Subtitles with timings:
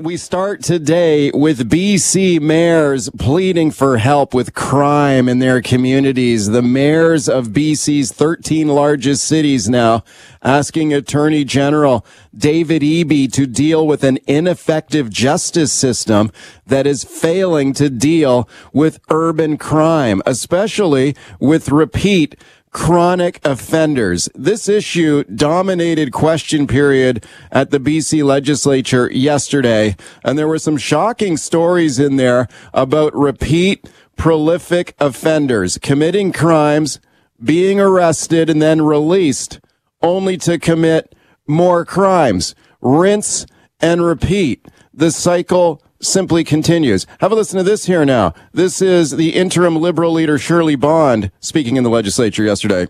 [0.00, 6.50] We start today with BC mayors pleading for help with crime in their communities.
[6.50, 10.04] The mayors of BC's 13 largest cities now
[10.40, 16.30] asking Attorney General David Eby to deal with an ineffective justice system
[16.64, 22.36] that is failing to deal with urban crime, especially with repeat
[22.78, 24.28] chronic offenders.
[24.36, 29.96] This issue dominated question period at the BC legislature yesterday.
[30.22, 37.00] And there were some shocking stories in there about repeat prolific offenders committing crimes,
[37.42, 39.58] being arrested and then released
[40.00, 41.16] only to commit
[41.48, 42.54] more crimes.
[42.80, 43.44] Rinse
[43.80, 44.64] and repeat.
[44.94, 47.06] The cycle simply continues.
[47.20, 48.34] Have a listen to this here now.
[48.52, 52.86] This is the interim Liberal leader Shirley Bond speaking in the legislature yesterday.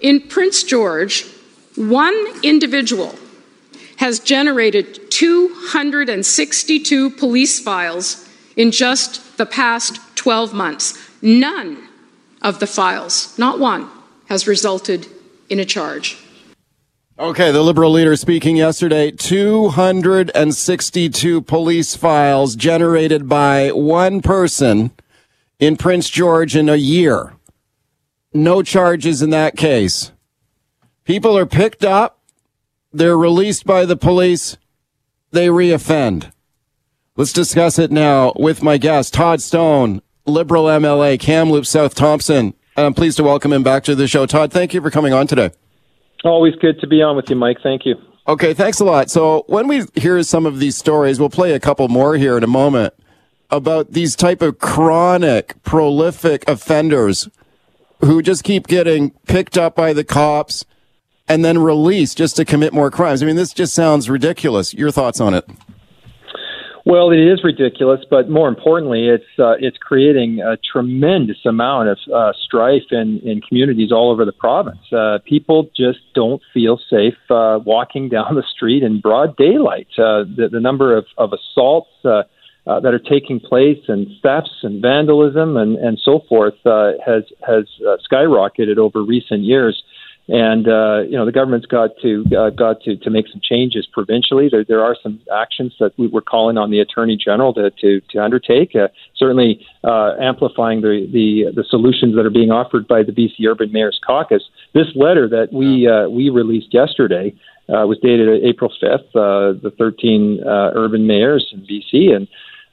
[0.00, 1.26] In Prince George,
[1.76, 3.14] one individual
[3.96, 10.94] has generated 262 police files in just the past 12 months.
[11.20, 11.88] None
[12.42, 13.90] of the files, not one,
[14.28, 15.06] has resulted
[15.48, 16.16] in a charge.
[17.20, 19.10] Okay, the Liberal leader speaking yesterday.
[19.10, 24.92] 262 police files generated by one person
[25.58, 27.34] in Prince George in a year.
[28.32, 30.12] No charges in that case.
[31.02, 32.20] People are picked up,
[32.92, 34.56] they're released by the police,
[35.32, 36.30] they reoffend.
[37.16, 42.54] Let's discuss it now with my guest, Todd Stone, Liberal MLA, Kamloops South Thompson.
[42.76, 44.24] And I'm pleased to welcome him back to the show.
[44.24, 45.50] Todd, thank you for coming on today.
[46.24, 47.58] Always good to be on with you, Mike.
[47.62, 47.96] Thank you.
[48.26, 49.10] Okay, thanks a lot.
[49.10, 52.44] So when we hear some of these stories, we'll play a couple more here in
[52.44, 52.92] a moment
[53.50, 57.28] about these type of chronic, prolific offenders
[58.00, 60.66] who just keep getting picked up by the cops
[61.26, 63.22] and then released just to commit more crimes.
[63.22, 64.74] I mean, this just sounds ridiculous.
[64.74, 65.48] Your thoughts on it?
[66.88, 71.98] Well, it is ridiculous, but more importantly, it's uh, it's creating a tremendous amount of
[72.10, 74.80] uh, strife in, in communities all over the province.
[74.90, 79.88] Uh, people just don't feel safe uh, walking down the street in broad daylight.
[79.98, 82.22] Uh, the, the number of, of assaults uh,
[82.66, 87.24] uh, that are taking place, and thefts, and vandalism, and, and so forth, uh, has
[87.46, 89.82] has uh, skyrocketed over recent years
[90.28, 93.86] and uh, you know the government's got to uh, got to, to make some changes
[93.90, 94.48] provincially.
[94.50, 98.00] There, there are some actions that we, are calling on the attorney general to to,
[98.10, 98.76] to undertake.
[98.76, 103.48] Uh, certainly, uh, amplifying the, the the solutions that are being offered by the BC
[103.48, 104.42] Urban Mayors Caucus.
[104.74, 107.34] This letter that we uh, we released yesterday
[107.68, 109.10] uh, was dated April fifth.
[109.14, 112.28] the 13 urban mayors in BC and.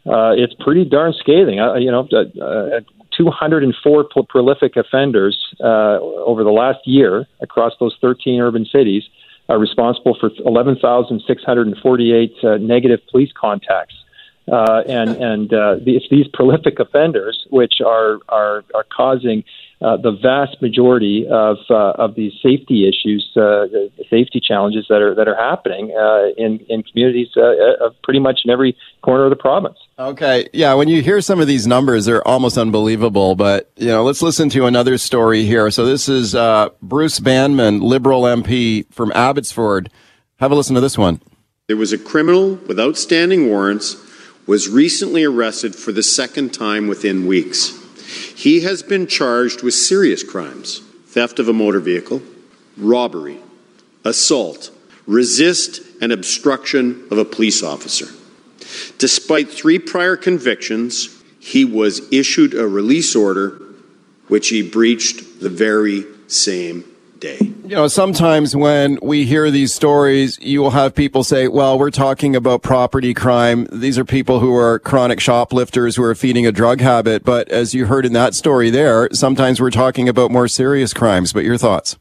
[0.07, 1.59] Uh, it's pretty darn scathing.
[1.59, 2.79] Uh, you know, uh,
[3.17, 9.03] 204 prolific offenders uh, over the last year across those 13 urban cities
[9.47, 13.95] are responsible for 11,648 uh, negative police contacts.
[14.51, 19.43] Uh, and and uh, these, these prolific offenders, which are are, are causing
[19.81, 23.65] uh, the vast majority of uh, of these safety issues, uh,
[24.09, 28.41] safety challenges that are that are happening uh, in in communities uh, uh, pretty much
[28.45, 29.77] in every corner of the province.
[29.99, 30.73] Okay, yeah.
[30.73, 33.35] When you hear some of these numbers, they're almost unbelievable.
[33.35, 35.69] But you know, let's listen to another story here.
[35.71, 36.35] So this is
[36.81, 39.89] Bruce Banman, Liberal MP from Abbotsford.
[40.37, 41.21] Have a listen to this one.
[41.67, 43.97] There was a criminal with outstanding warrants
[44.47, 47.84] was recently arrested for the second time within weeks.
[48.35, 52.21] He has been charged with serious crimes theft of a motor vehicle,
[52.77, 53.39] robbery,
[54.03, 54.69] assault,
[55.07, 58.07] resist, and obstruction of a police officer.
[58.97, 63.61] Despite three prior convictions, he was issued a release order
[64.27, 66.83] which he breached the very same
[67.19, 67.37] day.
[67.63, 71.91] You know, sometimes when we hear these stories, you will have people say, well, we're
[71.91, 73.67] talking about property crime.
[73.71, 77.23] These are people who are chronic shoplifters who are feeding a drug habit.
[77.23, 81.33] But as you heard in that story there, sometimes we're talking about more serious crimes.
[81.33, 81.97] But your thoughts?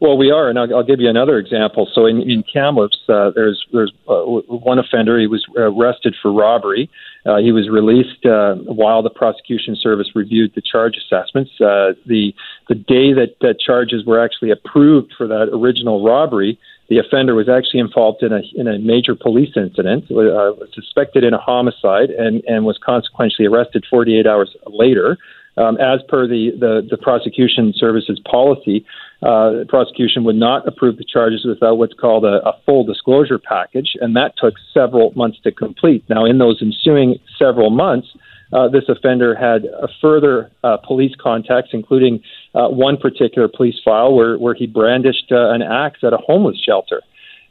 [0.00, 1.86] Well, we are, and I'll, I'll, give you another example.
[1.92, 5.20] So in, in Kamloops, uh, there's there's uh, one offender.
[5.20, 6.88] He was arrested for robbery.
[7.26, 11.50] Uh, he was released uh, while the prosecution service reviewed the charge assessments.
[11.60, 12.34] Uh, the
[12.70, 16.58] the day that, that charges were actually approved for that original robbery,
[16.88, 21.34] the offender was actually involved in a in a major police incident, uh, suspected in
[21.34, 25.18] a homicide, and and was consequently arrested 48 hours later.
[25.60, 28.86] Um, as per the, the, the prosecution service's policy,
[29.22, 33.38] uh, the prosecution would not approve the charges without what's called a, a, full disclosure
[33.38, 36.02] package, and that took several months to complete.
[36.08, 38.08] Now, in those ensuing several months,
[38.52, 39.66] uh, this offender had
[40.00, 42.22] further uh, police contacts, including
[42.54, 46.58] uh, one particular police file where, where he brandished uh, an axe at a homeless
[46.64, 47.02] shelter.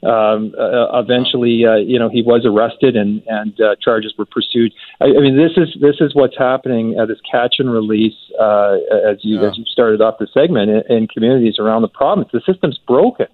[0.01, 4.71] Um, uh, eventually, uh, you know, he was arrested and and uh, charges were pursued.
[5.01, 6.97] I, I mean, this is this is what's happening.
[6.97, 9.49] Uh, this catch and release, uh, as you yeah.
[9.49, 12.29] as you started off the segment in, in communities around the province.
[12.31, 13.27] The system's broken.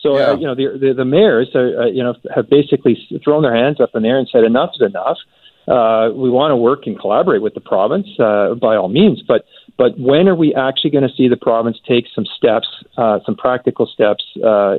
[0.00, 0.26] So uh, yeah.
[0.26, 3.54] uh, you know the, the the mayors are, uh, you know have basically thrown their
[3.54, 5.18] hands up in the air and said enough is enough.
[5.68, 9.44] Uh, we want to work and collaborate with the province uh, by all means, but
[9.78, 12.66] but when are we actually going to see the province take some steps,
[12.96, 14.72] uh, some practical steps, uh,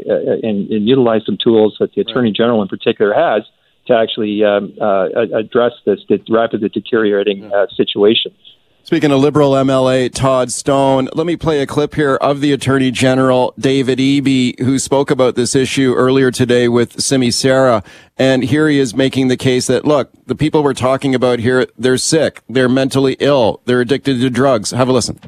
[0.44, 3.44] and, and, utilize some tools that the Attorney General in particular has
[3.88, 6.00] to actually um, uh, address this
[6.30, 8.36] rapidly deteriorating uh, situation?
[8.84, 12.90] Speaking of Liberal MLA Todd Stone, let me play a clip here of the Attorney
[12.90, 17.84] General David Eby, who spoke about this issue earlier today with Simi Sara.
[18.18, 21.68] And here he is making the case that, look, the people we're talking about here,
[21.78, 24.72] they're sick, they're mentally ill, they're addicted to drugs.
[24.72, 25.20] Have a listen.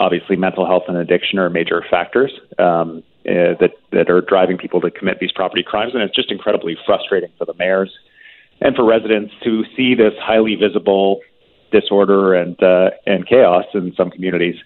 [0.00, 4.80] Obviously, mental health and addiction are major factors um, uh, that, that are driving people
[4.80, 5.92] to commit these property crimes.
[5.92, 7.92] And it's just incredibly frustrating for the mayors
[8.62, 11.20] and for residents to see this highly visible
[11.72, 14.56] disorder and uh, and chaos in some communities.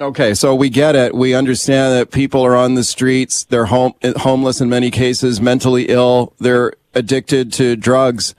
[0.00, 1.14] Okay, so we get it.
[1.14, 3.44] We understand that people are on the streets.
[3.44, 6.34] They're home, homeless in many cases, mentally ill.
[6.40, 8.34] They're addicted to drugs.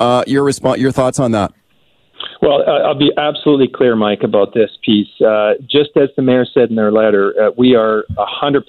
[0.00, 1.52] Uh, your response, your thoughts on that?
[2.42, 5.08] Well, I'll be absolutely clear, Mike, about this piece.
[5.20, 8.62] Uh, just as the mayor said in their letter, uh, we are 100%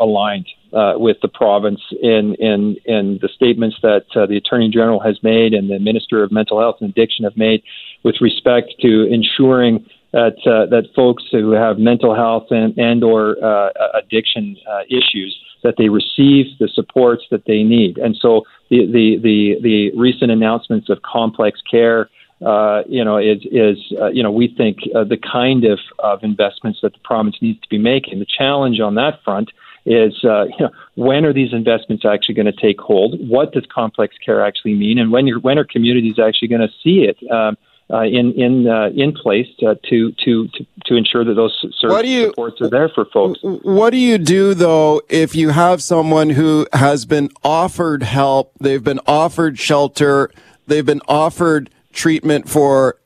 [0.00, 4.98] aligned uh, with the province in, in, in the statements that uh, the Attorney General
[5.00, 7.62] has made and the Minister of Mental Health and Addiction have made
[8.04, 13.36] with respect to ensuring that uh, that folks who have mental health and and or
[13.44, 17.98] uh, addiction uh, issues that they receive the supports that they need.
[17.98, 22.08] And so the the the, the recent announcements of complex care.
[22.40, 26.22] Uh, you know, is is uh, you know we think uh, the kind of, of
[26.22, 28.20] investments that the province needs to be making.
[28.20, 29.50] The challenge on that front
[29.84, 33.16] is uh, you know, when are these investments actually going to take hold?
[33.28, 35.00] What does complex care actually mean?
[35.00, 37.16] And when when are communities actually going to see it?
[37.28, 37.58] Um,
[37.90, 40.48] uh, in in uh, in place to, to to
[40.84, 43.38] to ensure that those service you, supports are there for folks.
[43.42, 48.84] What do you do though if you have someone who has been offered help, they've
[48.84, 50.30] been offered shelter,
[50.66, 52.98] they've been offered treatment for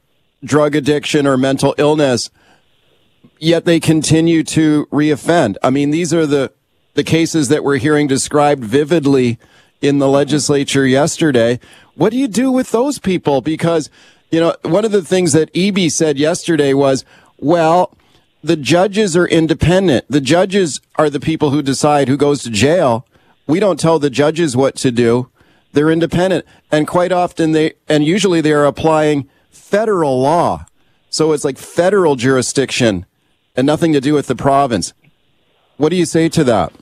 [0.45, 2.31] drug addiction or mental illness,
[3.39, 5.57] yet they continue to reoffend?
[5.63, 6.53] I mean, these are the
[6.95, 9.39] the cases that we're hearing described vividly
[9.81, 11.59] in the legislature yesterday.
[11.95, 13.41] What do you do with those people?
[13.41, 13.91] Because
[14.33, 17.05] you know, one of the things that Eby said yesterday was,
[17.39, 17.95] well,
[18.43, 20.07] the judges are independent.
[20.09, 23.07] The judges are the people who decide who goes to jail.
[23.47, 25.31] We don't tell the judges what to do.
[25.73, 26.47] They're independent.
[26.71, 30.67] And quite often they, and usually they are applying federal law.
[31.11, 33.05] So it's like federal jurisdiction
[33.55, 34.95] and nothing to do with the province.
[35.77, 36.73] What do you say to that?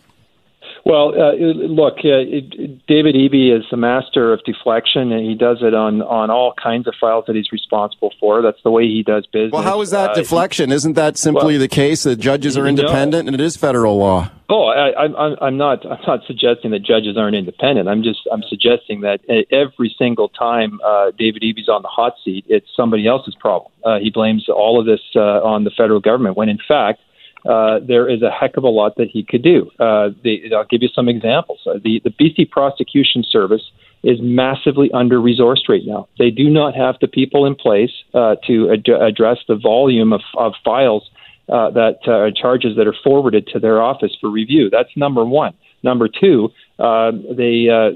[0.84, 5.58] Well, uh, look, uh, it, David Eby is a master of deflection, and he does
[5.60, 8.40] it on on all kinds of files that he's responsible for.
[8.40, 9.52] That's the way he does business.
[9.52, 10.72] Well, how is that uh, deflection?
[10.72, 14.30] Isn't that simply well, the case that judges are independent and it is federal law?
[14.48, 17.88] Oh, I, I'm I'm not I'm not suggesting that judges aren't independent.
[17.88, 19.20] I'm just I'm suggesting that
[19.52, 23.70] every single time uh, David Eby's on the hot seat, it's somebody else's problem.
[23.84, 27.00] Uh, he blames all of this uh, on the federal government, when in fact
[27.48, 29.70] uh, there is a heck of a lot that he could do.
[29.78, 31.60] Uh, the, I'll give you some examples.
[31.66, 33.62] Uh, the, the BC Prosecution Service
[34.02, 36.08] is massively under resourced right now.
[36.18, 40.22] They do not have the people in place uh, to ad- address the volume of,
[40.36, 41.08] of files
[41.48, 44.70] uh, that charges that are forwarded to their office for review.
[44.70, 45.54] That's number one.
[45.82, 47.90] Number two, uh, they uh,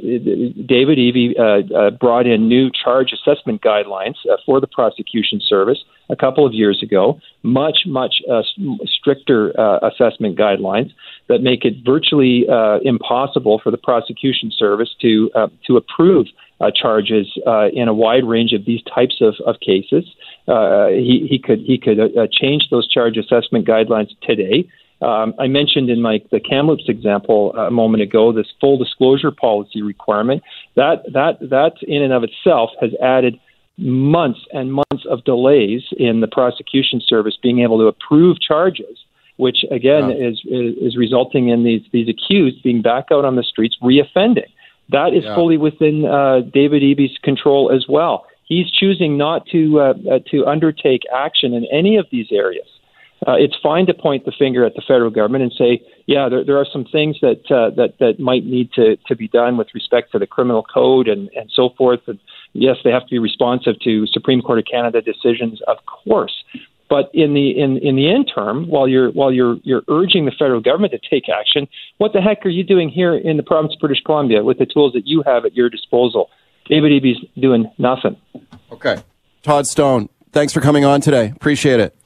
[0.67, 5.79] David Eby uh, uh, brought in new charge assessment guidelines uh, for the prosecution service
[6.11, 8.43] a couple of years ago, much much uh,
[8.85, 9.51] stricter
[9.83, 10.93] assessment guidelines
[11.29, 12.47] that make it virtually
[12.85, 15.31] impossible for the prosecution service to
[15.67, 16.27] to approve
[16.75, 17.27] charges
[17.73, 20.05] in a wide range of these types of, of cases.
[20.47, 21.99] He, he could he could
[22.33, 24.69] change those charge assessment guidelines today.
[25.03, 29.83] Um, I mentioned in my the Kamloops example a moment ago this full disclosure policy
[29.83, 30.43] requirement.
[30.77, 33.39] That that that in and of itself has added
[33.77, 38.99] months and months of delays in the prosecution service being able to approve charges,
[39.37, 40.29] which again yeah.
[40.29, 44.49] is, is, is resulting in these these accused being back out on the streets reoffending.
[44.91, 45.35] That is yeah.
[45.35, 48.27] fully within uh, David Eby's control as well.
[48.45, 52.67] He's choosing not to uh, uh, to undertake action in any of these areas
[53.27, 56.45] uh, it's fine to point the finger at the federal government and say, yeah, there,
[56.45, 59.69] there are some things that uh, that that might need to, to be done with
[59.75, 62.01] respect to the criminal code and, and so forth.
[62.07, 62.19] And
[62.53, 66.45] yes, they have to be responsive to Supreme Court of Canada decisions, of course.
[66.91, 70.61] But in the in in the interim, while you're while you're you're urging the federal
[70.61, 71.67] government to take action,
[71.97, 74.67] what the heck are you doing here in the province of British Columbia with the
[74.67, 76.29] tools that you have at your disposal?
[76.67, 78.17] David Eby's doing nothing.
[78.71, 79.03] Okay,
[79.43, 81.33] Todd Stone, thanks for coming on today.
[81.35, 81.97] Appreciate it.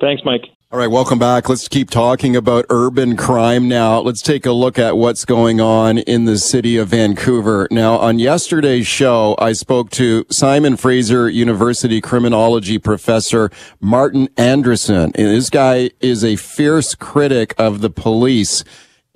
[0.00, 0.44] Thanks, Mike.
[0.72, 1.48] All right, welcome back.
[1.48, 3.98] Let's keep talking about urban crime now.
[3.98, 7.66] Let's take a look at what's going on in the city of Vancouver.
[7.72, 13.50] Now, on yesterday's show, I spoke to Simon Fraser University criminology professor
[13.80, 15.06] Martin Andresen.
[15.06, 18.62] And this guy is a fierce critic of the police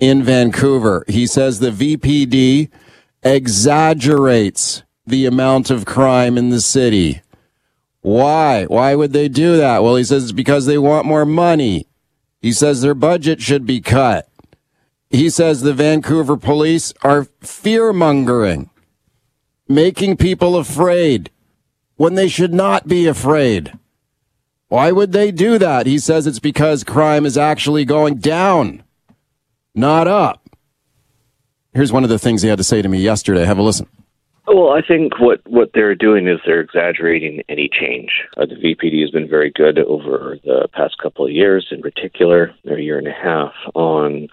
[0.00, 1.04] in Vancouver.
[1.06, 2.68] He says the VPD
[3.22, 7.22] exaggerates the amount of crime in the city.
[8.04, 8.64] Why?
[8.66, 9.82] Why would they do that?
[9.82, 11.86] Well, he says it's because they want more money.
[12.42, 14.28] He says their budget should be cut.
[15.08, 18.68] He says the Vancouver police are fear mongering,
[19.66, 21.30] making people afraid
[21.96, 23.72] when they should not be afraid.
[24.68, 25.86] Why would they do that?
[25.86, 28.82] He says it's because crime is actually going down,
[29.74, 30.50] not up.
[31.72, 33.46] Here's one of the things he had to say to me yesterday.
[33.46, 33.86] Have a listen.
[34.46, 38.10] Well, I think what, what they're doing is they're exaggerating any change.
[38.36, 42.54] Uh, the VPD has been very good over the past couple of years, in particular,
[42.66, 44.28] a year and a half, on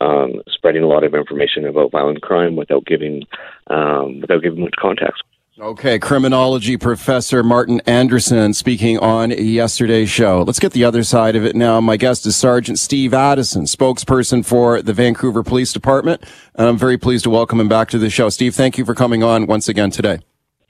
[0.00, 3.24] um, spreading a lot of information about violent crime without giving
[3.66, 5.22] um, without giving much context.
[5.60, 10.42] Okay, criminology professor Martin Andresen speaking on yesterday's show.
[10.46, 11.82] Let's get the other side of it now.
[11.82, 16.24] My guest is Sergeant Steve Addison, spokesperson for the Vancouver Police Department.
[16.54, 18.30] And I'm very pleased to welcome him back to the show.
[18.30, 20.20] Steve, thank you for coming on once again today.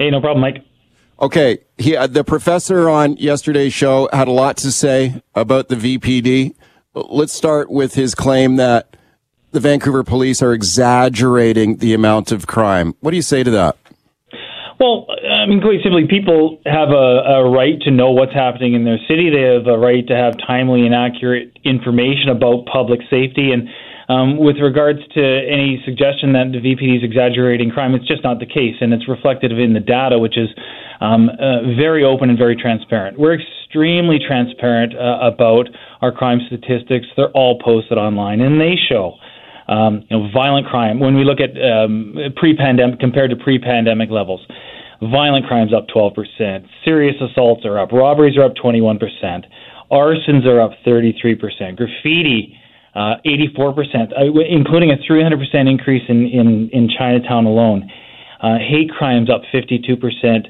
[0.00, 0.64] Hey, no problem, Mike.
[1.20, 5.76] Okay, he, uh, the professor on yesterday's show had a lot to say about the
[5.76, 6.56] VPD.
[6.94, 8.96] Let's start with his claim that
[9.52, 12.96] the Vancouver police are exaggerating the amount of crime.
[12.98, 13.76] What do you say to that?
[14.80, 18.84] Well, I mean, quite simply, people have a, a right to know what's happening in
[18.84, 19.28] their city.
[19.28, 23.52] They have a right to have timely and accurate information about public safety.
[23.52, 23.68] And
[24.08, 28.40] um, with regards to any suggestion that the VPD is exaggerating crime, it's just not
[28.40, 30.48] the case, and it's reflected in the data, which is
[31.02, 33.20] um, uh, very open and very transparent.
[33.20, 35.68] We're extremely transparent uh, about
[36.00, 37.06] our crime statistics.
[37.18, 39.20] They're all posted online, and they show
[39.70, 40.98] um, you know, violent crime.
[41.00, 44.44] When we look at um, pre-pandemic compared to pre-pandemic levels,
[45.00, 48.98] violent crimes up 12%, serious assaults are up, robberies are up 21%,
[49.90, 52.56] arsons are up 33%, graffiti
[52.94, 57.88] uh, 84%, uh, including a 300% increase in, in, in Chinatown alone.
[58.42, 60.46] Uh, hate crimes up 52%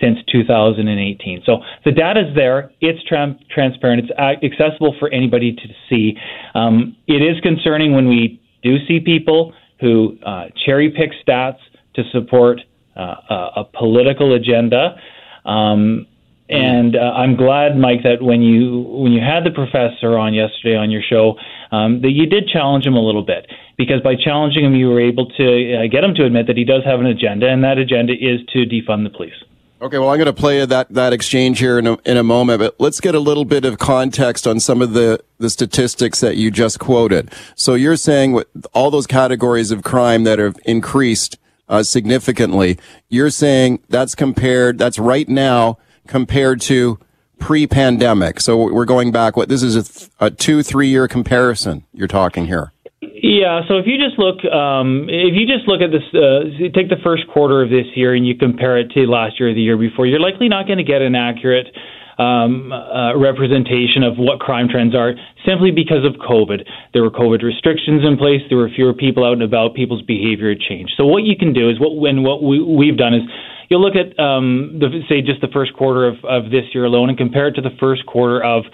[0.00, 1.42] since 2018.
[1.44, 2.70] So the data is there.
[2.80, 4.08] It's tra- transparent.
[4.08, 6.16] It's accessible for anybody to see.
[6.54, 11.58] Um, it is concerning when we do see people who uh, cherry pick stats
[11.94, 12.60] to support
[12.96, 14.96] uh, a, a, political agenda.
[15.44, 16.06] Um,
[16.48, 20.76] and uh, I'm glad, Mike, that when you when you had the professor on yesterday
[20.76, 21.36] on your show,
[21.70, 23.46] um, that you did challenge him a little bit
[23.78, 26.64] because by challenging him, you were able to uh, get him to admit that he
[26.64, 29.38] does have an agenda, and that agenda is to defund the police.
[29.82, 32.60] Okay, well, I'm going to play that, that exchange here in a, in a moment,
[32.60, 36.36] but let's get a little bit of context on some of the, the statistics that
[36.36, 37.32] you just quoted.
[37.54, 43.30] So you're saying with all those categories of crime that have increased uh, significantly, you're
[43.30, 46.98] saying that's compared, that's right now compared to
[47.38, 48.40] pre-pandemic.
[48.40, 52.06] So we're going back, what, this is a, th- a two, three year comparison you're
[52.06, 52.74] talking here.
[53.00, 56.92] Yeah, so if you just look, um, if you just look at this, uh, take
[56.92, 59.62] the first quarter of this year and you compare it to last year or the
[59.62, 61.72] year before, you're likely not going to get an accurate
[62.18, 65.14] um, uh, representation of what crime trends are
[65.48, 66.68] simply because of COVID.
[66.92, 68.42] There were COVID restrictions in place.
[68.50, 69.74] There were fewer people out and about.
[69.74, 70.92] People's behavior changed.
[70.98, 73.22] So what you can do is what when what we, we've done is
[73.70, 77.08] you'll look at um, the, say just the first quarter of, of this year alone
[77.08, 78.64] and compare it to the first quarter of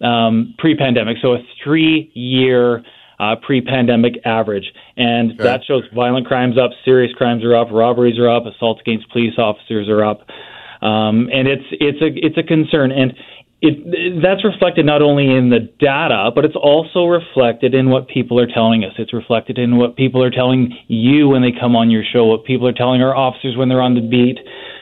[0.00, 1.16] um, pre-pandemic.
[1.20, 2.84] So a three-year
[3.18, 5.44] uh, pre-pandemic average, and okay.
[5.44, 9.34] that shows violent crimes up, serious crimes are up, robberies are up, assaults against police
[9.38, 10.26] officers are up,
[10.82, 13.14] um, and it's it's a it's a concern, and
[13.62, 18.40] it that's reflected not only in the data, but it's also reflected in what people
[18.40, 18.92] are telling us.
[18.98, 22.44] It's reflected in what people are telling you when they come on your show, what
[22.44, 24.38] people are telling our officers when they're on the beat.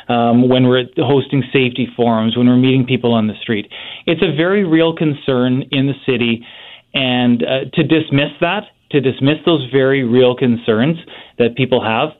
[0.09, 3.71] Um, when we're hosting safety forums, when we're meeting people on the street.
[4.07, 6.45] It's a very real concern in the city
[6.94, 10.99] and uh, to dismiss that, to dismiss those very real concerns
[11.38, 12.11] that people have,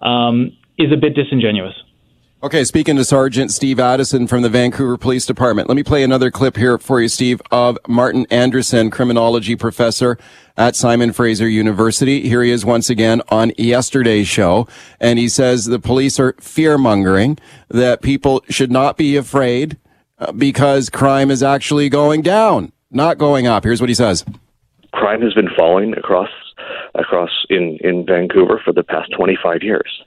[0.00, 1.74] um, is a bit disingenuous.
[2.44, 6.30] Okay, speaking to Sergeant Steve Addison from the Vancouver Police Department, let me play another
[6.30, 10.18] clip here for you, Steve, of Martin Andresen, criminology professor
[10.54, 12.28] at Simon Fraser University.
[12.28, 14.68] Here he is once again on yesterday's show,
[15.00, 17.38] and he says the police are fear mongering,
[17.68, 19.78] that people should not be afraid,
[20.18, 23.64] uh, because crime is actually going down, not going up.
[23.64, 24.24] Here's what he says.
[24.92, 26.30] Crime has been falling across
[26.94, 30.02] across in, in Vancouver for the past 25 years.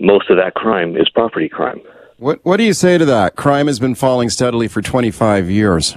[0.00, 1.80] Most of that crime is property crime.
[2.18, 3.36] What what do you say to that?
[3.36, 5.96] Crime has been falling steadily for 25 years.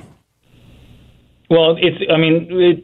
[1.50, 2.84] Well, it's I mean it,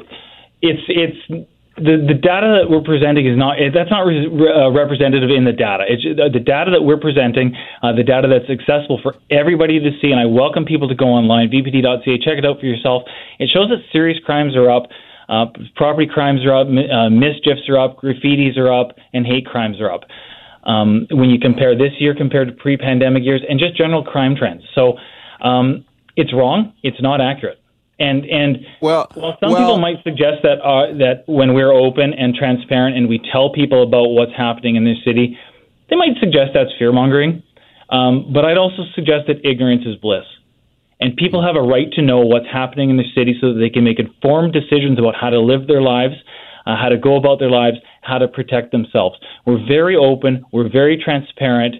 [0.62, 5.30] it's it's the, the data that we're presenting is not that's not re, uh, representative
[5.30, 5.84] in the data.
[5.88, 9.92] It's uh, the data that we're presenting, uh, the data that's accessible for everybody to
[10.00, 10.12] see.
[10.12, 13.04] And I welcome people to go online, vpd.ca, check it out for yourself.
[13.40, 14.88] It shows that serious crimes are up,
[15.28, 19.82] uh, property crimes are up, uh, mischiefs are up, graffitis are up, and hate crimes
[19.82, 20.04] are up.
[20.64, 24.64] Um, when you compare this year compared to pre-pandemic years, and just general crime trends,
[24.74, 24.98] so
[25.42, 26.74] um, it's wrong.
[26.82, 27.60] It's not accurate.
[27.98, 32.14] And and well, while some well, people might suggest that uh, that when we're open
[32.14, 35.38] and transparent and we tell people about what's happening in this city,
[35.90, 37.42] they might suggest that's fear mongering.
[37.90, 40.26] Um, but I'd also suggest that ignorance is bliss,
[41.00, 43.70] and people have a right to know what's happening in the city so that they
[43.70, 46.16] can make informed decisions about how to live their lives,
[46.66, 49.18] uh, how to go about their lives, how to protect themselves.
[49.46, 51.76] We're very open, we're very transparent,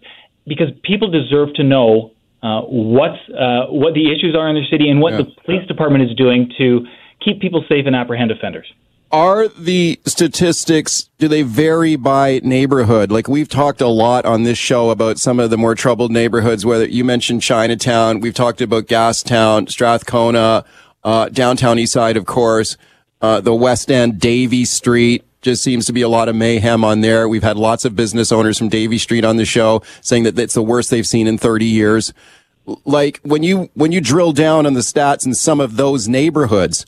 [0.48, 2.12] because people deserve to know
[2.44, 5.24] uh, what's uh, what the issues are in their city and what yeah.
[5.24, 6.86] the police department is doing to
[7.24, 8.72] keep people safe and apprehend offenders.
[9.12, 13.12] Are the statistics do they vary by neighborhood?
[13.12, 16.66] Like we've talked a lot on this show about some of the more troubled neighborhoods.
[16.66, 20.66] Whether you mentioned Chinatown, we've talked about Gastown, Strathcona,
[21.04, 22.78] uh, downtown East Side, of course,
[23.22, 27.02] uh, the West End, Davie Street just seems to be a lot of mayhem on
[27.02, 27.30] there.
[27.30, 30.56] We've had lots of business owners from Davie Street on the show saying that it's
[30.56, 32.14] the worst they've seen in 30 years.
[32.84, 36.88] Like when you when you drill down on the stats in some of those neighborhoods,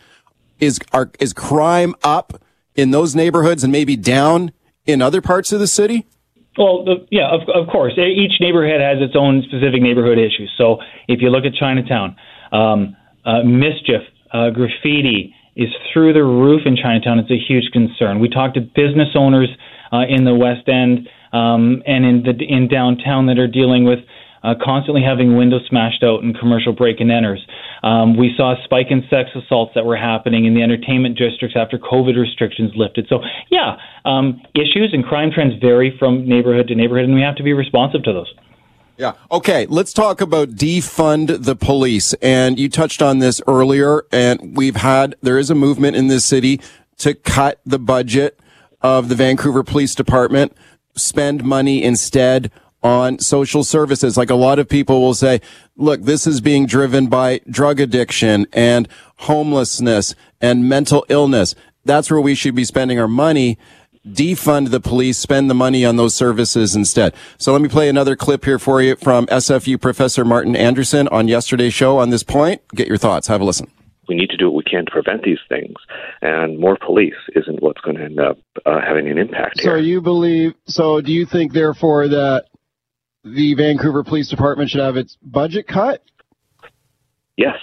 [0.60, 2.42] is are, is crime up
[2.76, 4.52] in those neighborhoods and maybe down
[4.88, 6.08] in other parts of the city?
[6.58, 7.94] Well, the, yeah, of, of course.
[7.96, 10.52] Each neighborhood has its own specific neighborhood issues.
[10.58, 12.16] So if you look at Chinatown,
[12.52, 14.02] um, uh, mischief,
[14.34, 17.20] uh, graffiti, is through the roof in Chinatown.
[17.20, 18.20] It's a huge concern.
[18.20, 19.50] We talked to business owners
[19.92, 24.00] uh, in the West End um, and in the in downtown that are dealing with
[24.44, 27.44] uh, constantly having windows smashed out and commercial break and enters.
[27.84, 31.58] Um, we saw a spike in sex assaults that were happening in the entertainment districts
[31.60, 33.08] after COVID restrictions lifted.
[33.10, 37.36] So, yeah, um, issues and crime trends vary from neighborhood to neighborhood, and we have
[37.38, 38.32] to be responsive to those.
[38.98, 39.14] Yeah.
[39.32, 39.66] Okay.
[39.68, 42.14] Let's talk about defund the police.
[42.16, 44.06] And you touched on this earlier.
[44.12, 46.60] And we've had, there is a movement in this city
[46.98, 48.40] to cut the budget
[48.82, 50.56] of the Vancouver Police Department,
[50.96, 52.52] spend money instead
[52.84, 54.18] on social services.
[54.18, 55.42] Like a lot of people will say,
[55.76, 61.56] look, this is being driven by drug addiction and homelessness and mental illness.
[61.86, 63.58] That's where we should be spending our money
[64.14, 67.14] defund the police, spend the money on those services instead.
[67.38, 71.28] So let me play another clip here for you from SFU Professor Martin Andresen on
[71.28, 72.62] yesterday's show on this point.
[72.70, 73.28] Get your thoughts.
[73.28, 73.72] Have a listen.
[74.08, 75.76] We need to do what we can to prevent these things,
[76.22, 79.78] and more police isn't what's going to end up uh, having an impact so here.
[79.80, 80.54] So you believe?
[80.66, 82.46] So do you think, therefore, that
[83.26, 86.02] the Vancouver Police Department should have its budget cut?
[87.36, 87.58] Yes.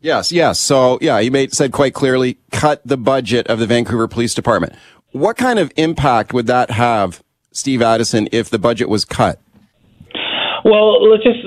[0.00, 0.58] Yes, yes.
[0.58, 4.74] So yeah, he made said quite clearly, cut the budget of the Vancouver Police Department.
[5.12, 7.22] What kind of impact would that have,
[7.52, 9.38] Steve Addison, if the budget was cut?
[10.64, 11.40] Well, let's just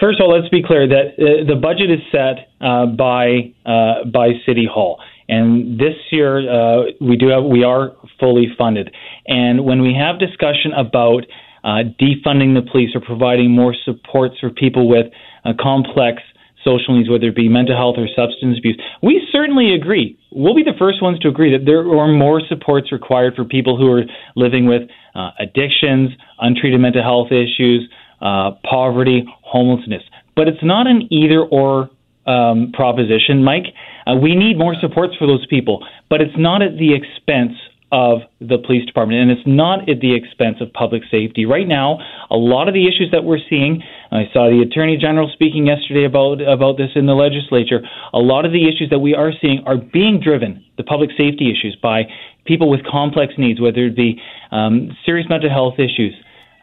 [0.00, 4.04] first of all let's be clear that uh, the budget is set uh, by uh,
[4.10, 8.94] by City Hall, and this year uh, we do have we are fully funded.
[9.26, 11.24] And when we have discussion about
[11.64, 15.06] uh, defunding the police or providing more supports for people with
[15.44, 16.22] uh, complex
[16.66, 18.78] social needs, whether it be mental health or substance abuse.
[19.02, 20.18] We certainly agree.
[20.32, 23.78] We'll be the first ones to agree that there are more supports required for people
[23.78, 24.02] who are
[24.34, 24.82] living with
[25.14, 27.88] uh, addictions, untreated mental health issues,
[28.20, 30.02] uh, poverty, homelessness.
[30.34, 31.88] But it's not an either or
[32.26, 33.66] um, proposition, Mike.
[34.06, 37.52] Uh, we need more supports for those people, but it's not at the expense
[37.92, 41.46] of the police department, and it's not at the expense of public safety.
[41.46, 41.98] Right now,
[42.30, 46.04] a lot of the issues that we're seeing, I saw the Attorney General speaking yesterday
[46.04, 47.80] about about this in the legislature.
[48.12, 51.50] A lot of the issues that we are seeing are being driven, the public safety
[51.50, 52.02] issues, by
[52.44, 54.20] people with complex needs, whether it be
[54.50, 56.14] um, serious mental health issues,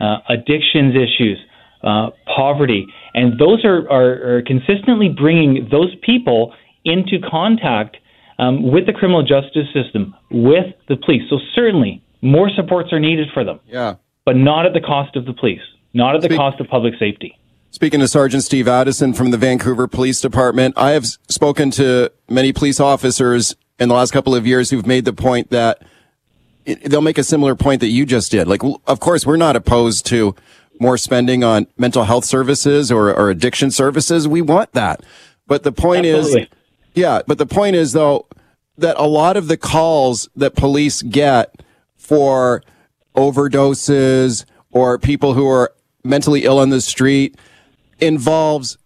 [0.01, 1.39] uh, addictions issues,
[1.83, 6.53] uh, poverty, and those are, are, are consistently bringing those people
[6.85, 7.97] into contact
[8.43, 11.23] um, with the criminal justice system, with the police.
[11.29, 13.59] So certainly more supports are needed for them.
[13.67, 13.95] Yeah.
[14.25, 15.61] But not at the cost of the police,
[15.93, 17.37] not at the Speak- cost of public safety.
[17.71, 22.53] Speaking to Sergeant Steve Addison from the Vancouver Police Department, I have spoken to many
[22.53, 25.81] police officers in the last couple of years who've made the point that
[26.85, 28.47] they'll make a similar point that you just did.
[28.47, 30.35] Like, of course, we're not opposed to
[30.79, 34.27] more spending on mental health services or, or addiction services.
[34.27, 35.03] We want that.
[35.47, 36.43] But the point Absolutely.
[36.43, 36.47] is,
[36.93, 38.27] yeah, but the point is though
[38.77, 41.63] that a lot of the calls that police get
[41.95, 42.63] for
[43.15, 47.37] overdoses or people who are mentally ill on the street
[47.99, 48.77] involves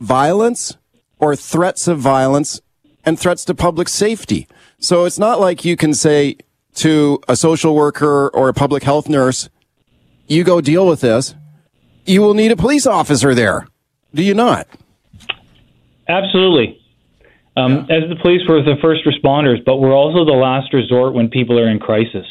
[0.00, 0.76] violence
[1.18, 2.60] or threats of violence
[3.04, 4.46] and threats to public safety.
[4.78, 6.36] So it's not like you can say
[6.74, 9.48] to a social worker or a public health nurse,
[10.26, 11.34] you go deal with this.
[12.04, 13.66] You will need a police officer there.
[14.14, 14.68] Do you not?
[16.08, 16.77] Absolutely.
[17.58, 17.96] Um, yeah.
[17.96, 21.58] As the police, we're the first responders, but we're also the last resort when people
[21.58, 22.26] are in crisis.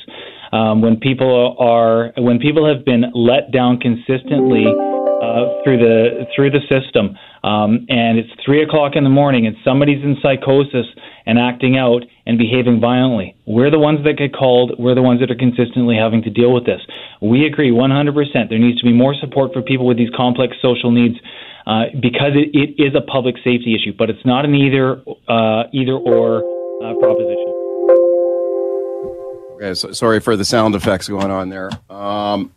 [0.54, 6.52] Um, when people are when people have been let down consistently uh, through the through
[6.52, 10.88] the system, um, and it's three o'clock in the morning, and somebody's in psychosis
[11.26, 13.36] and acting out and behaving violently.
[13.46, 14.80] We're the ones that get called.
[14.80, 16.80] We're the ones that are consistently having to deal with this.
[17.22, 18.50] We agree 100%.
[18.50, 21.20] There needs to be more support for people with these complex social needs
[21.67, 25.63] uh, because it, it is a public safety issue, but it's not an either uh,
[25.73, 26.38] either or
[26.82, 27.53] uh, proposition.
[29.56, 31.69] Okay, so sorry for the sound effects going on there.
[31.89, 32.53] Um,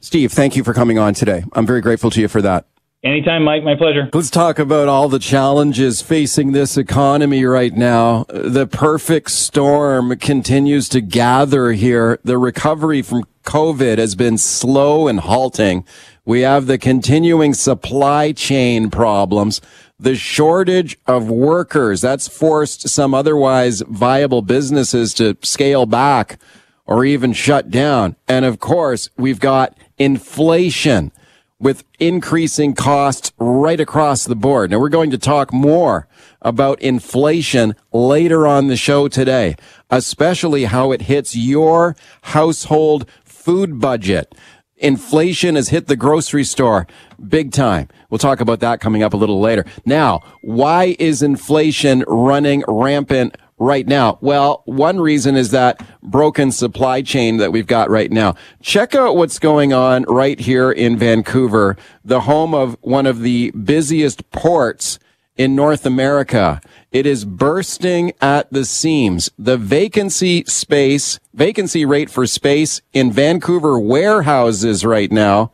[0.00, 1.44] Steve, thank you for coming on today.
[1.52, 2.66] I'm very grateful to you for that.
[3.04, 3.62] Anytime, Mike.
[3.62, 4.08] My pleasure.
[4.12, 8.24] Let's talk about all the challenges facing this economy right now.
[8.28, 12.18] The perfect storm continues to gather here.
[12.24, 15.84] The recovery from COVID has been slow and halting.
[16.28, 19.62] We have the continuing supply chain problems,
[19.98, 22.02] the shortage of workers.
[22.02, 26.38] That's forced some otherwise viable businesses to scale back
[26.84, 28.14] or even shut down.
[28.28, 31.12] And of course, we've got inflation
[31.58, 34.70] with increasing costs right across the board.
[34.70, 36.08] Now we're going to talk more
[36.42, 39.56] about inflation later on the show today,
[39.88, 44.34] especially how it hits your household food budget.
[44.78, 46.86] Inflation has hit the grocery store
[47.26, 47.88] big time.
[48.10, 49.64] We'll talk about that coming up a little later.
[49.84, 54.18] Now, why is inflation running rampant right now?
[54.20, 58.34] Well, one reason is that broken supply chain that we've got right now.
[58.62, 63.50] Check out what's going on right here in Vancouver, the home of one of the
[63.50, 64.98] busiest ports
[65.36, 66.60] in North America.
[66.90, 69.30] It is bursting at the seams.
[69.38, 75.52] The vacancy space, vacancy rate for space in Vancouver warehouses right now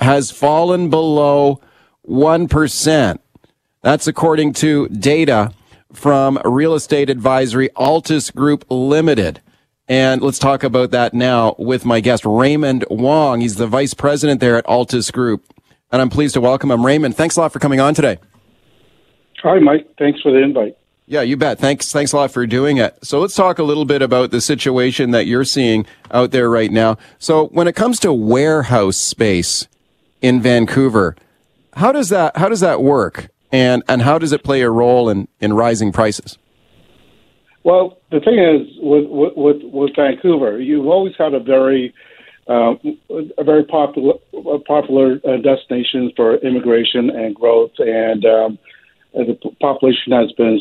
[0.00, 1.60] has fallen below
[2.08, 3.18] 1%.
[3.82, 5.52] That's according to data
[5.92, 9.42] from real estate advisory Altus Group Limited.
[9.86, 13.42] And let's talk about that now with my guest, Raymond Wong.
[13.42, 15.44] He's the vice president there at Altus Group.
[15.92, 16.84] And I'm pleased to welcome him.
[16.84, 18.18] Raymond, thanks a lot for coming on today.
[19.44, 19.88] Hi, Mike.
[19.98, 20.76] Thanks for the invite.
[21.06, 21.58] Yeah, you bet.
[21.58, 21.92] Thanks.
[21.92, 22.98] Thanks a lot for doing it.
[23.04, 26.72] So let's talk a little bit about the situation that you're seeing out there right
[26.72, 26.96] now.
[27.18, 29.68] So when it comes to warehouse space
[30.20, 31.14] in Vancouver,
[31.74, 33.28] how does that, how does that work?
[33.54, 36.38] and and how does it play a role in in rising prices?
[37.62, 41.94] Well, the thing is with with with Vancouver, you've always had a very
[42.48, 42.74] uh,
[43.38, 44.14] a very popular
[44.66, 48.58] popular uh, destination for immigration and growth, and um,
[49.14, 50.60] the population has been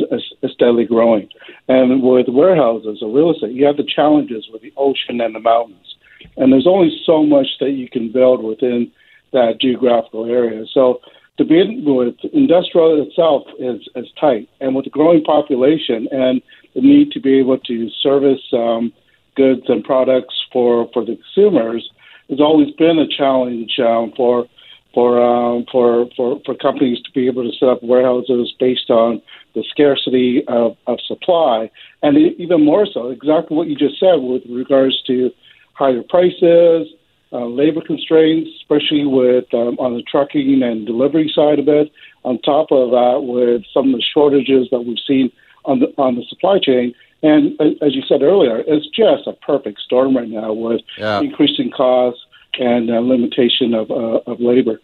[0.54, 1.28] steadily growing.
[1.68, 5.40] And with warehouses or real estate, you have the challenges with the ocean and the
[5.40, 5.96] mountains,
[6.38, 8.92] and there's only so much that you can build within
[9.32, 10.66] that geographical area.
[10.74, 11.02] So
[11.38, 16.42] to begin with, industrial itself is, is tight, and with the growing population and
[16.76, 18.94] the need to be able to service um,
[19.36, 21.90] goods and products for, for the consumers,
[22.30, 24.46] has always been a challenge um, for
[24.94, 29.22] for, um, for for for companies to be able to set up warehouses based on
[29.56, 31.70] the scarcity of, of supply,
[32.02, 35.32] and even more so, exactly what you just said with regards to
[35.74, 36.88] higher prices,
[37.32, 41.92] uh, labor constraints, especially with um, on the trucking and delivery side of it.
[42.24, 45.32] On top of that, with some of the shortages that we've seen
[45.66, 49.34] on the on the supply chain, and uh, as you said earlier, it's just a
[49.34, 51.20] perfect storm right now with yeah.
[51.20, 52.22] increasing costs
[52.60, 54.80] and uh, limitation of uh, of labor.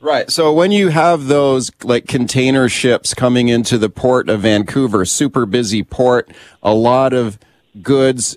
[0.00, 0.30] Right.
[0.30, 5.46] So when you have those like container ships coming into the port of Vancouver, super
[5.46, 6.30] busy port,
[6.62, 7.38] a lot of
[7.82, 8.36] goods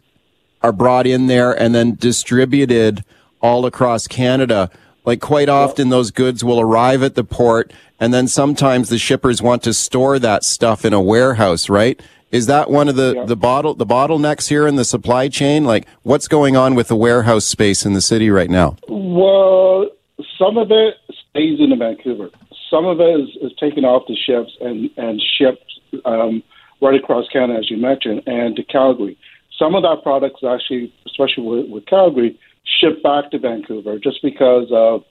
[0.62, 3.04] are brought in there and then distributed
[3.42, 4.70] all across Canada.
[5.06, 9.42] Like quite often those goods will arrive at the port and then sometimes the shippers
[9.42, 12.02] want to store that stuff in a warehouse, right?
[12.32, 13.26] Is that one of the, yeah.
[13.26, 15.64] the bottle, the bottlenecks here in the supply chain?
[15.66, 18.78] Like what's going on with the warehouse space in the city right now?
[18.88, 19.90] Well,
[20.38, 20.96] some of it
[21.32, 22.30] stays in Vancouver.
[22.70, 25.66] Some of it is, is taken off the ships and, and shipped,
[26.06, 26.44] um,
[26.82, 29.18] right across Canada, as you mentioned, and to Calgary.
[29.58, 32.40] Some of that product is actually, especially with, with Calgary,
[32.80, 35.04] shipped back to Vancouver just because of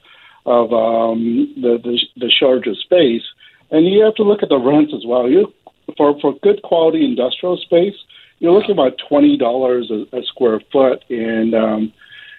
[0.47, 3.23] of um, the, the the shortage of space.
[3.71, 5.29] And you have to look at the rents as well.
[5.29, 5.53] You
[5.97, 7.95] for for good quality industrial space,
[8.39, 11.93] you're looking about twenty dollars a square foot in um,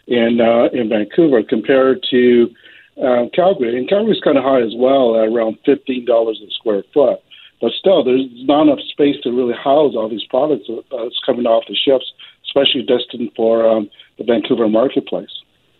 [0.08, 2.54] in uh, in Vancouver compared to
[3.02, 3.78] uh, Calgary.
[3.78, 7.20] And Calgary's kind of high as well, at around fifteen dollars a square foot.
[7.62, 11.66] But still, there's not enough space to really house all these products that's coming off
[11.68, 12.06] the ships,
[12.46, 15.30] especially destined for um, the Vancouver marketplace.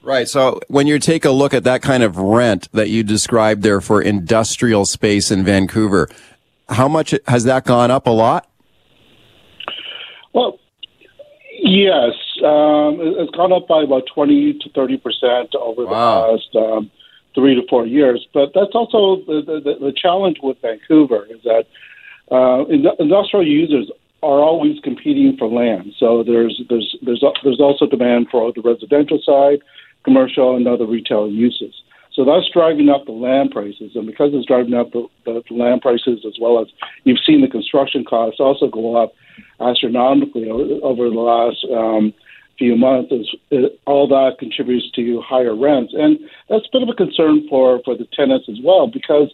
[0.02, 0.28] Right.
[0.28, 3.82] So when you take a look at that kind of rent that you described there
[3.82, 6.10] for industrial space in Vancouver,
[6.70, 8.50] how much has that gone up a lot?
[10.34, 10.60] Well,
[11.62, 16.22] yes, um, it's gone up by about twenty to thirty percent over wow.
[16.22, 16.92] the last um,
[17.36, 18.28] three to four years.
[18.34, 21.66] But that's also the, the, the challenge with Vancouver is that
[22.32, 22.66] uh,
[23.00, 23.90] industrial users
[24.22, 25.94] are always competing for land.
[25.98, 29.60] So there's there's there's there's also demand for the residential side,
[30.04, 31.74] commercial, and other retail uses.
[32.14, 35.82] So that's driving up the land prices, and because it's driving up the, the, land
[35.82, 36.68] prices as well as
[37.04, 39.14] you've seen the construction costs also go up
[39.62, 42.14] astronomically over, the last um,
[42.58, 43.14] few months,
[43.52, 46.20] it, all that contributes to higher rents, and
[46.50, 49.32] that's a bit of a concern for for the tenants as well because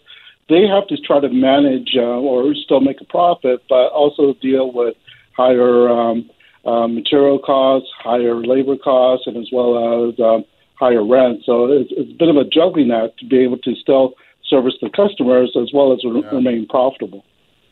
[0.48, 4.70] they have to try to manage uh, or still make a profit, but also deal
[4.70, 4.94] with
[5.36, 6.30] higher um,
[6.64, 10.44] uh, material costs, higher labor costs, and as well as um,
[10.78, 11.42] higher rent.
[11.44, 14.14] So it's, it's, a bit of a juggling act to be able to still
[14.48, 16.30] service the customers as well as yeah.
[16.30, 17.24] remain profitable.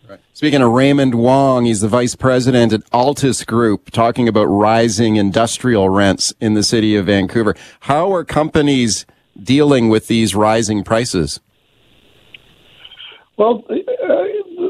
[0.09, 0.21] Right.
[0.35, 5.89] Speaking of Raymond Wong, he's the vice president at Altus Group, talking about rising industrial
[5.89, 7.55] rents in the city of Vancouver.
[7.81, 9.07] How are companies
[9.43, 11.41] dealing with these rising prices?
[13.37, 13.75] Well, uh,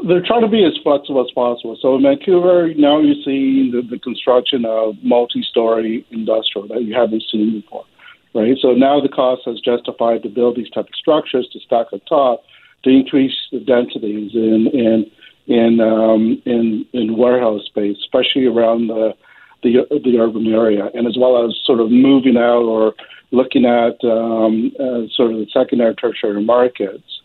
[0.09, 1.77] they're trying to be as flexible as possible.
[1.81, 7.25] So in Vancouver, now you're seeing the, the construction of multi-story industrial that you haven't
[7.31, 7.85] seen before,
[8.35, 8.57] right?
[8.61, 12.01] So now the cost has justified to build these type of structures to stack on
[12.09, 12.45] top
[12.85, 15.11] to increase the densities in in
[15.47, 19.15] in um, in, in warehouse space, especially around the,
[19.63, 22.95] the the urban area, and as well as sort of moving out or
[23.31, 27.21] looking at um, uh, sort of the secondary, tertiary markets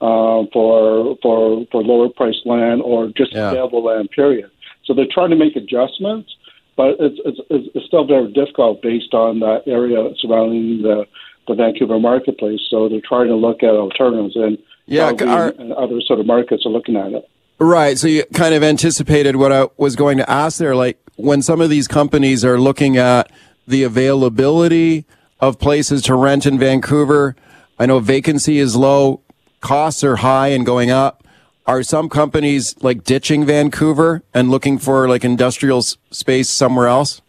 [0.00, 3.50] uh, for for for lower priced land or just yeah.
[3.50, 4.10] available land.
[4.10, 4.50] Period.
[4.84, 6.34] So they're trying to make adjustments,
[6.76, 11.06] but it's, it's it's still very difficult based on that area surrounding the
[11.46, 12.60] the Vancouver marketplace.
[12.70, 16.64] So they're trying to look at alternatives, and yeah, our, and other sort of markets
[16.66, 17.28] are looking at it.
[17.58, 17.98] Right.
[17.98, 20.74] So you kind of anticipated what I was going to ask there.
[20.74, 23.30] Like when some of these companies are looking at
[23.66, 25.06] the availability
[25.40, 27.36] of places to rent in Vancouver,
[27.78, 29.20] I know vacancy is low,
[29.60, 31.23] costs are high and going up.
[31.66, 37.22] Are some companies like ditching Vancouver and looking for like industrial space somewhere else?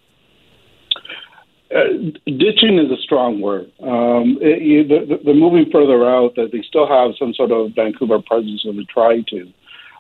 [1.73, 3.71] Uh, ditching is a strong word.
[3.81, 6.35] Um, it, you, they're, moving further out.
[6.35, 9.51] That they still have some sort of Vancouver presence, and they try to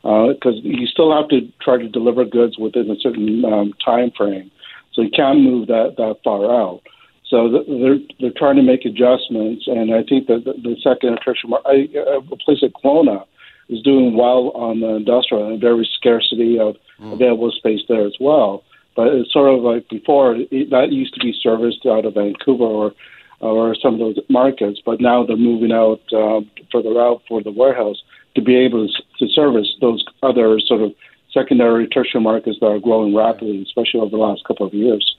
[0.03, 4.11] because uh, you still have to try to deliver goods within a certain um, time
[4.15, 4.51] frame.
[4.93, 6.81] So you can't move that that far out.
[7.29, 11.51] So they're they're trying to make adjustments, and I think that the, the second attrition,
[11.65, 13.25] I, a place like Kelowna
[13.69, 17.13] is doing well on the industrial and very scarcity of mm.
[17.13, 18.63] available space there as well.
[18.95, 22.63] But it's sort of like before it, that used to be serviced out of Vancouver
[22.63, 22.93] or
[23.41, 27.51] or some of those markets, but now they're moving out um, further out for the
[27.51, 28.01] warehouse
[28.35, 28.87] to be able
[29.19, 30.93] to service those other sort of
[31.33, 35.15] secondary, tertiary markets that are growing rapidly, especially over the last couple of years.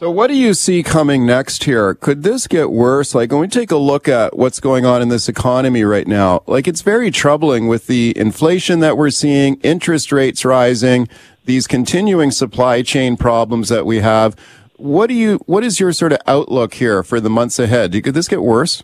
[0.00, 1.94] So, what do you see coming next here?
[1.94, 3.14] Could this get worse?
[3.14, 6.42] Like, when we take a look at what's going on in this economy right now,
[6.46, 11.06] like, it's very troubling with the inflation that we're seeing, interest rates rising,
[11.44, 14.36] these continuing supply chain problems that we have.
[14.78, 17.92] What do you, what is your sort of outlook here for the months ahead?
[18.02, 18.82] Could this get worse?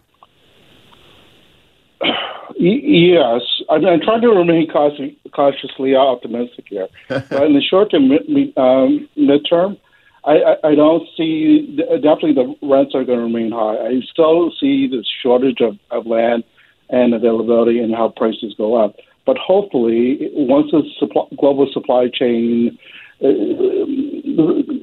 [2.59, 6.89] Yes, I'm, I'm trying to remain cautiously, optimistic here.
[7.09, 9.79] but in the short term, um, midterm,
[10.27, 13.77] I, I, don't see definitely the rents are going to remain high.
[13.77, 16.43] I still see the shortage of, of land
[16.91, 18.97] and availability and how prices go up.
[19.25, 22.77] But hopefully, once the supply, global supply chain
[23.21, 23.27] uh,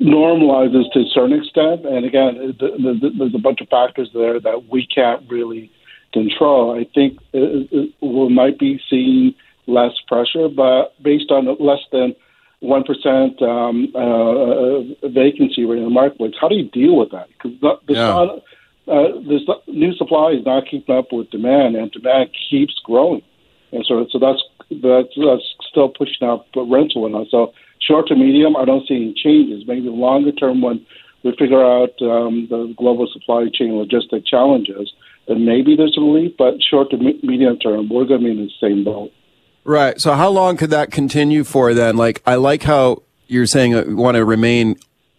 [0.04, 4.88] normalizes to a certain extent, and again, there's a bunch of factors there that we
[4.88, 5.72] can't really
[6.14, 9.34] control, I think we might be seeing
[9.68, 12.16] less pressure, but based on less than
[12.64, 17.28] one percent um, uh, vacancy rate in the marketplace, how do you deal with that?
[17.30, 18.40] Because the yeah.
[18.88, 23.22] uh, this new supply is not keeping up with demand, and demand keeps growing,
[23.72, 24.42] and so so that's
[24.82, 27.54] that's, that's still pushing up rental and so
[27.86, 29.64] short to medium, I don't see any changes.
[29.68, 30.86] Maybe longer term when
[31.24, 34.92] we figure out um, the global supply chain logistic challenges,
[35.28, 36.34] then maybe there's a relief.
[36.38, 39.12] But short to me- medium term, we're going to be in the same boat.
[39.66, 40.00] Right.
[40.00, 41.96] So how long could that continue for then?
[41.96, 44.78] Like, I like how you're saying you want to remain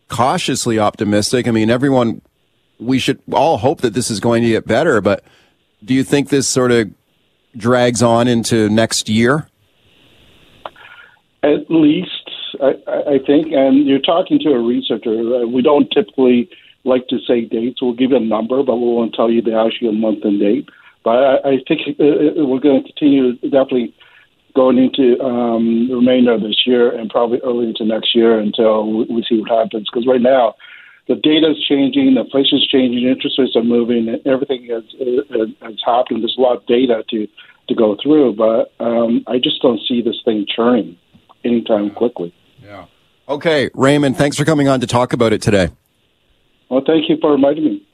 [0.09, 1.49] cautiously optimistic.
[1.49, 2.21] I mean, everyone,
[2.79, 5.25] we should all hope that this is going to get better, but
[5.85, 6.91] do you think this sort of
[7.57, 9.49] drags on into next year?
[11.43, 12.31] At least,
[12.61, 13.53] I, I think.
[13.53, 15.47] And you're talking to a researcher.
[15.47, 16.51] We don't typically
[16.85, 17.83] like to say dates.
[17.83, 20.69] We'll give you a number, but we won't tell you the actual month and date.
[21.03, 23.95] But I, I think uh, uh, we're going to continue definitely
[24.55, 29.07] going into um, the remainder of this year and probably early into next year until
[29.07, 29.89] we see what happens.
[29.91, 30.55] Because right now,
[31.09, 34.85] the data is changing, the inflation is changing, interest rates are moving, and everything has,
[34.99, 36.23] has happened.
[36.23, 37.29] There's a lot of data to
[37.67, 40.99] to go through, but um, I just don't see this thing churning
[41.45, 42.35] anytime quickly.
[42.63, 42.85] Yeah.
[43.27, 45.71] Okay, Raymond, thanks for coming on to talk about it today.
[46.69, 47.87] Well, thank you for inviting me.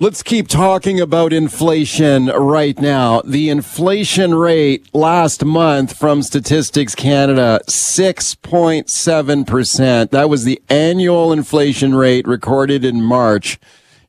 [0.00, 3.20] Let's keep talking about inflation right now.
[3.22, 10.10] The inflation rate last month from Statistics Canada, 6.7%.
[10.10, 13.58] That was the annual inflation rate recorded in March,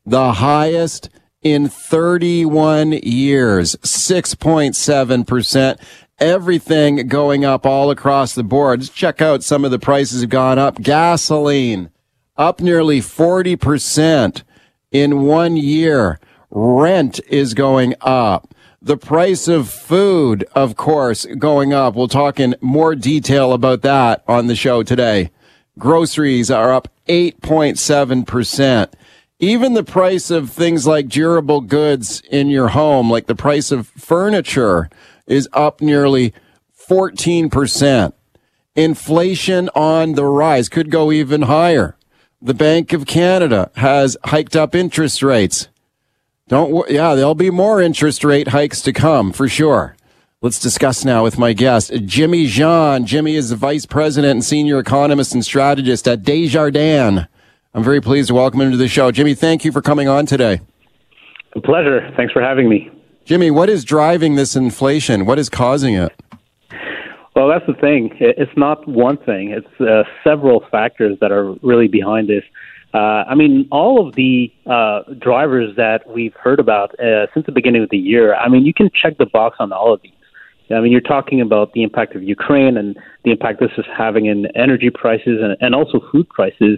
[0.05, 1.09] the highest
[1.41, 5.79] in 31 years, 6.7%.
[6.19, 8.81] Everything going up all across the board.
[8.81, 10.83] Let's check out some of the prices have gone up.
[10.83, 11.89] Gasoline
[12.37, 14.43] up nearly 40%
[14.91, 16.19] in one year.
[16.51, 18.53] Rent is going up.
[18.81, 21.95] The price of food, of course, going up.
[21.95, 25.31] We'll talk in more detail about that on the show today.
[25.77, 28.91] Groceries are up 8.7%.
[29.39, 33.87] Even the price of things like durable goods in your home, like the price of
[33.87, 34.89] furniture,
[35.27, 36.33] is up nearly
[36.89, 38.13] 14%.
[38.75, 41.95] Inflation on the rise could go even higher.
[42.41, 45.67] The Bank of Canada has hiked up interest rates.
[46.47, 49.97] Don't, yeah, there'll be more interest rate hikes to come for sure.
[50.41, 53.05] Let's discuss now with my guest, Jimmy Jean.
[53.05, 57.27] Jimmy is the vice president and senior economist and strategist at Desjardins.
[57.73, 59.11] I'm very pleased to welcome him to the show.
[59.11, 60.61] Jimmy, thank you for coming on today.
[61.57, 62.09] A pleasure.
[62.15, 62.89] Thanks for having me.
[63.25, 65.25] Jimmy, what is driving this inflation?
[65.25, 66.13] What is causing it?
[67.39, 68.11] Well, that's the thing.
[68.19, 69.51] It's not one thing.
[69.51, 72.43] It's uh, several factors that are really behind this.
[72.93, 77.53] Uh, I mean, all of the uh, drivers that we've heard about uh, since the
[77.53, 78.35] beginning of the year.
[78.35, 80.11] I mean, you can check the box on all of these.
[80.69, 84.25] I mean, you're talking about the impact of Ukraine and the impact this is having
[84.25, 86.77] in energy prices and, and also food prices.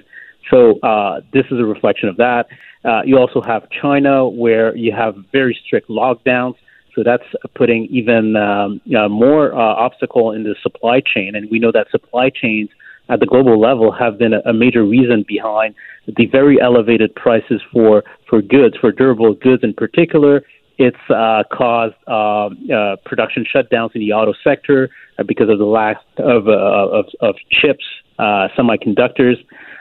[0.52, 2.46] So uh, this is a reflection of that.
[2.86, 6.54] Uh, you also have China, where you have very strict lockdowns.
[6.96, 7.24] So that's
[7.56, 11.36] putting even um, you know, more uh, obstacle in the supply chain.
[11.36, 12.70] And we know that supply chains
[13.10, 15.76] at the global level have been a, a major reason behind
[16.08, 20.44] the very elevated prices for, for goods, for durable goods in particular.
[20.78, 25.66] It's uh, caused uh, uh, production shutdowns in the auto sector uh, because of the
[25.66, 27.84] lack of, uh, of, of chips,
[28.18, 29.36] uh, semiconductors.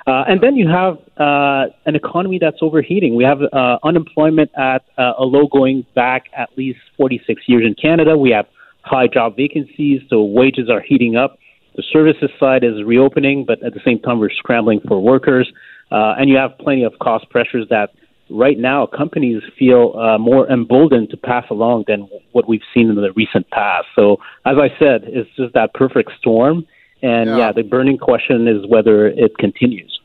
[0.06, 3.14] Uh, and then you have uh, an economy that's overheating.
[3.16, 7.74] We have uh, unemployment at uh, a low going back at least 46 years in
[7.74, 8.16] Canada.
[8.16, 8.46] We have
[8.82, 11.38] high job vacancies, so wages are heating up.
[11.76, 15.50] The services side is reopening, but at the same time, we're scrambling for workers.
[15.90, 17.90] Uh, and you have plenty of cost pressures that
[18.30, 22.94] right now companies feel uh, more emboldened to pass along than what we've seen in
[22.94, 23.86] the recent past.
[23.96, 26.66] So, as I said, it's just that perfect storm.
[27.02, 27.36] And yeah.
[27.36, 30.00] yeah, the burning question is whether it continues.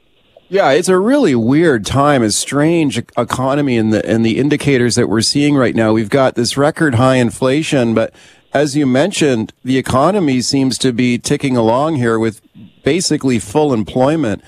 [0.48, 5.10] Yeah, it's a really weird time, a strange economy and the and the indicators that
[5.10, 5.94] we're seeing right now.
[5.94, 8.14] We've got this record high inflation, but
[8.54, 12.42] as you mentioned, the economy seems to be ticking along here with
[12.84, 14.44] basically full employment.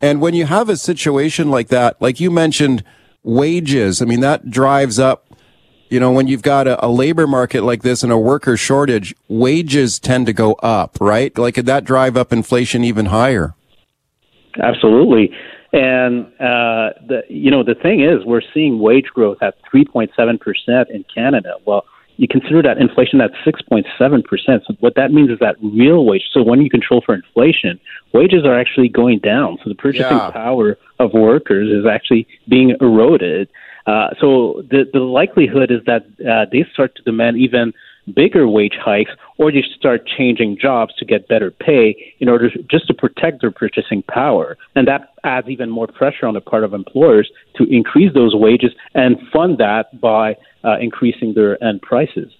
[0.00, 2.82] And when you have a situation like that, like you mentioned,
[3.22, 5.25] wages, I mean, that drives up
[5.88, 9.14] you know, when you've got a, a, labor market like this and a worker shortage,
[9.28, 11.36] wages tend to go up, right?
[11.36, 13.54] Like, could that drive up inflation even higher?
[14.62, 15.30] Absolutely.
[15.72, 21.04] And, uh, the, you know, the thing is, we're seeing wage growth at 3.7% in
[21.14, 21.54] Canada.
[21.66, 21.84] Well,
[22.16, 23.84] you consider that inflation at 6.7%.
[24.66, 27.78] So what that means is that real wage, so when you control for inflation,
[28.12, 29.58] wages are actually going down.
[29.62, 30.30] So the purchasing yeah.
[30.30, 33.48] power of workers is actually being eroded.
[33.86, 37.72] Uh, so the the likelihood is that uh, they start to demand even
[38.14, 42.62] bigger wage hikes, or they start changing jobs to get better pay in order to,
[42.64, 46.64] just to protect their purchasing power, and that adds even more pressure on the part
[46.64, 52.32] of employers to increase those wages and fund that by uh, increasing their end prices.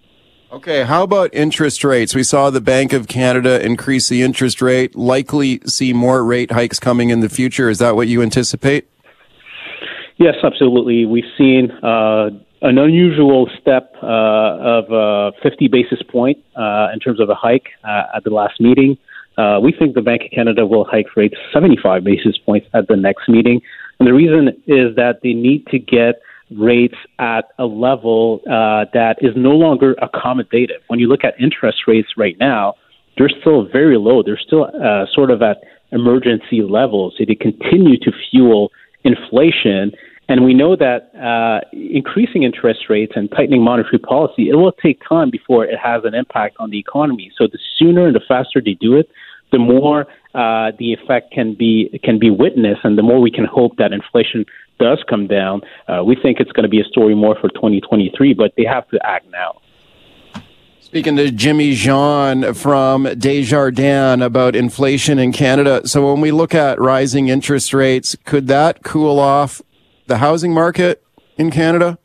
[0.53, 2.15] Okay, how about interest rates?
[2.15, 6.79] We saw the Bank of Canada increase the interest rate, likely see more rate hikes
[6.79, 7.69] coming in the future.
[7.69, 8.89] Is that what you anticipate?
[10.19, 11.05] Yes, absolutely.
[11.05, 12.31] We've seen uh,
[12.63, 17.69] an unusual step uh, of uh, 50 basis point uh, in terms of a hike
[17.85, 18.97] uh, at the last meeting.
[19.37, 22.97] Uh, we think the Bank of Canada will hike rates 75 basis points at the
[22.97, 23.61] next meeting.
[24.01, 29.17] And the reason is that they need to get rates at a level uh, that
[29.21, 30.81] is no longer accommodative.
[30.87, 32.75] When you look at interest rates right now,
[33.19, 34.23] they're still very low.
[34.23, 34.71] They're still
[35.13, 35.59] sort of at
[35.93, 37.15] emergency levels.
[37.19, 38.71] So they continue to fuel
[39.07, 39.93] inflation.
[40.29, 45.01] And we know that uh, increasing interest rates and tightening monetary policy, it will take
[45.09, 47.31] time before it has an impact on the economy.
[47.39, 49.09] So the sooner and the faster they do it,
[49.53, 53.45] the more uh, the effect can be can be witnessed, and the more we can
[53.45, 54.45] hope that inflation
[54.81, 55.63] does come down.
[55.89, 58.87] Uh, we think it's going to be a story more for 2023, but they have
[58.89, 59.61] to act now.
[60.87, 65.85] Speaking to Jimmy Jean from Desjardins about inflation in Canada.
[65.89, 69.61] So when we look at rising interest rates, could that cool off
[70.07, 71.03] the housing market
[71.39, 71.99] in Canada?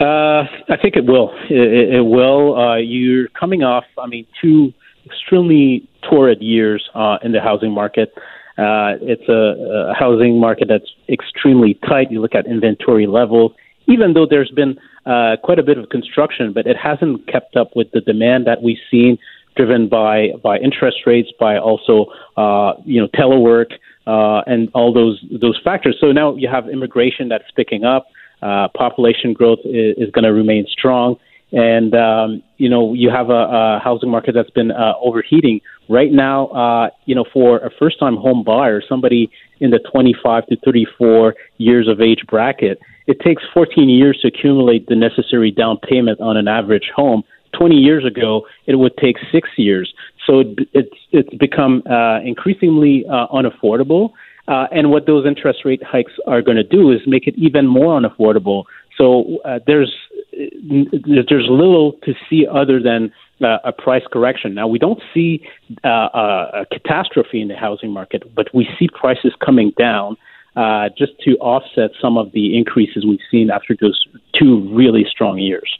[0.00, 1.32] Uh, I think it will.
[1.48, 2.58] It, it will.
[2.58, 4.72] Uh, you're coming off, I mean, two
[5.06, 8.12] extremely torrid years uh, in the housing market.
[8.58, 12.10] Uh, it's a, a housing market that's extremely tight.
[12.10, 13.54] You look at inventory level,
[13.86, 14.76] even though there's been
[15.08, 18.62] uh, quite a bit of construction, but it hasn't kept up with the demand that
[18.62, 19.18] we've seen,
[19.56, 22.06] driven by by interest rates, by also
[22.36, 23.72] uh, you know telework
[24.06, 25.96] uh, and all those those factors.
[26.00, 28.06] So now you have immigration that's picking up.
[28.40, 31.16] Uh, population growth is, is going to remain strong,
[31.52, 36.12] and um, you know you have a, a housing market that's been uh, overheating right
[36.12, 36.48] now.
[36.48, 39.30] Uh, you know, for a first-time home buyer, somebody
[39.60, 44.86] in the 25 to 34 years of age bracket, it takes 14 years to accumulate
[44.86, 47.24] the necessary down payment on an average home.
[47.58, 49.92] 20 years ago, it would take six years.
[50.26, 54.10] So it's it's become uh, increasingly uh, unaffordable.
[54.46, 57.66] Uh, and what those interest rate hikes are going to do is make it even
[57.66, 58.64] more unaffordable.
[58.96, 59.94] So uh, there's
[60.32, 63.12] there's little to see other than
[63.42, 64.54] uh, a price correction.
[64.54, 65.46] Now we don't see
[65.84, 70.16] uh, a catastrophe in the housing market, but we see prices coming down
[70.56, 75.38] uh, just to offset some of the increases we've seen after those two really strong
[75.38, 75.78] years.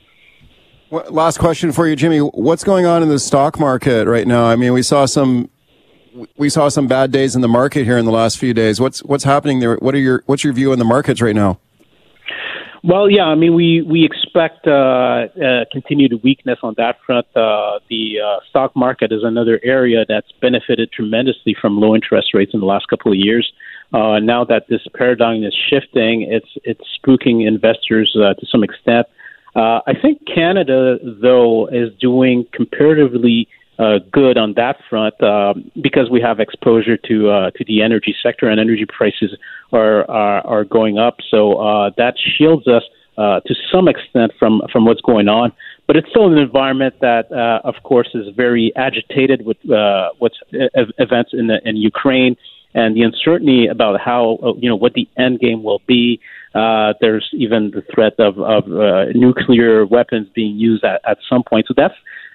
[0.90, 2.18] Last question for you, Jimmy.
[2.18, 4.46] What's going on in the stock market right now?
[4.46, 5.50] I mean, we saw some
[6.36, 8.80] we saw some bad days in the market here in the last few days.
[8.80, 9.76] What's what's happening there?
[9.76, 11.60] What are your what's your view on the markets right now?
[12.84, 17.26] Well, yeah, I mean, we we expect uh, uh, continued weakness on that front.
[17.34, 22.52] Uh, the uh, stock market is another area that's benefited tremendously from low interest rates
[22.54, 23.52] in the last couple of years.
[23.92, 29.06] Uh, now that this paradigm is shifting, it's it's spooking investors uh, to some extent.
[29.56, 33.48] Uh, I think Canada, though, is doing comparatively
[33.78, 38.14] uh, good on that front uh, because we have exposure to uh, to the energy
[38.22, 39.36] sector and energy prices
[39.72, 41.16] are are, are going up.
[41.30, 42.82] So uh, that shields us
[43.16, 45.52] uh, to some extent from from what's going on.
[45.86, 50.36] But it's still an environment that, uh, of course, is very agitated with uh, what's
[50.52, 52.36] events in the, in Ukraine
[52.74, 56.20] and the uncertainty about how you know what the end game will be.
[56.54, 61.42] Uh, there's even the threat of, of uh, nuclear weapons being used at, at some
[61.42, 61.66] point.
[61.68, 61.94] So that's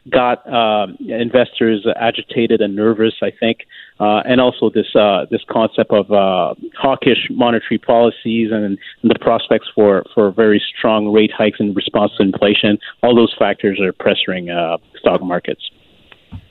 [0.09, 3.59] got um, investors agitated and nervous, I think,
[3.99, 9.17] uh, and also this uh, this concept of uh, hawkish monetary policies and, and, the
[9.19, 12.77] prospects for, for very strong rate hikes in response to inflation.
[13.01, 15.61] All those factors are pressuring uh, stock markets.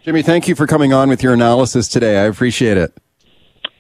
[0.03, 2.19] Jimmy, thank you for coming on with your analysis today.
[2.19, 2.97] I appreciate it.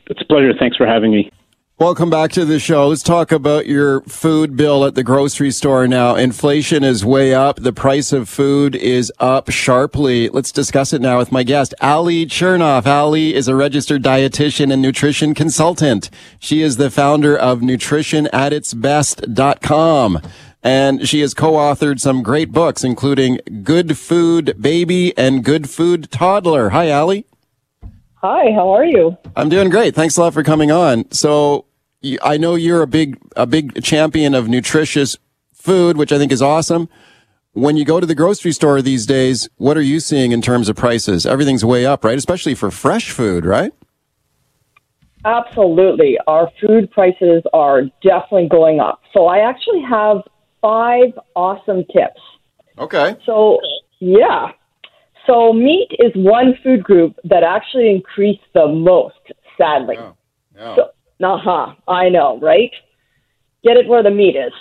[0.07, 0.53] It's a pleasure.
[0.59, 1.31] Thanks for having me.
[1.79, 2.89] Welcome back to the show.
[2.89, 6.15] Let's talk about your food bill at the grocery store now.
[6.15, 7.57] Inflation is way up.
[7.57, 10.29] The price of food is up sharply.
[10.29, 12.87] Let's discuss it now with my guest, Ali Chernoff.
[12.87, 16.09] Ali is a registered dietitian and nutrition consultant.
[16.39, 20.21] She is the founder of nutritionatitsbest.com.
[20.63, 26.71] And she has co-authored some great books, including Good Food Baby and Good Food Toddler.
[26.71, 27.27] Hi, Ali.
[28.23, 29.17] Hi, how are you?
[29.35, 29.97] I'm doing great.
[29.97, 31.11] Thanks a lot for coming on.
[31.11, 31.65] So
[32.23, 35.17] I know you're a big a big champion of nutritious
[35.53, 36.89] food, which I think is awesome.
[37.53, 40.69] When you go to the grocery store these days, what are you seeing in terms
[40.69, 41.27] of prices?
[41.27, 42.17] Everything's way up, right?
[42.17, 43.73] Especially for fresh food, right?
[45.25, 46.17] Absolutely.
[46.27, 49.03] Our food prices are definitely going up.
[49.13, 50.23] So I actually have
[50.61, 52.21] five awesome tips.
[52.79, 53.17] Okay.
[53.27, 53.59] So,
[54.01, 54.53] yeah.
[55.27, 59.15] So meat is one food group that actually increased the most,
[59.57, 59.97] sadly.
[60.57, 60.77] Yeah.
[60.77, 60.83] So,
[61.25, 61.75] uh huh.
[61.87, 62.71] I know, right?
[63.63, 64.53] Get it where the meat is.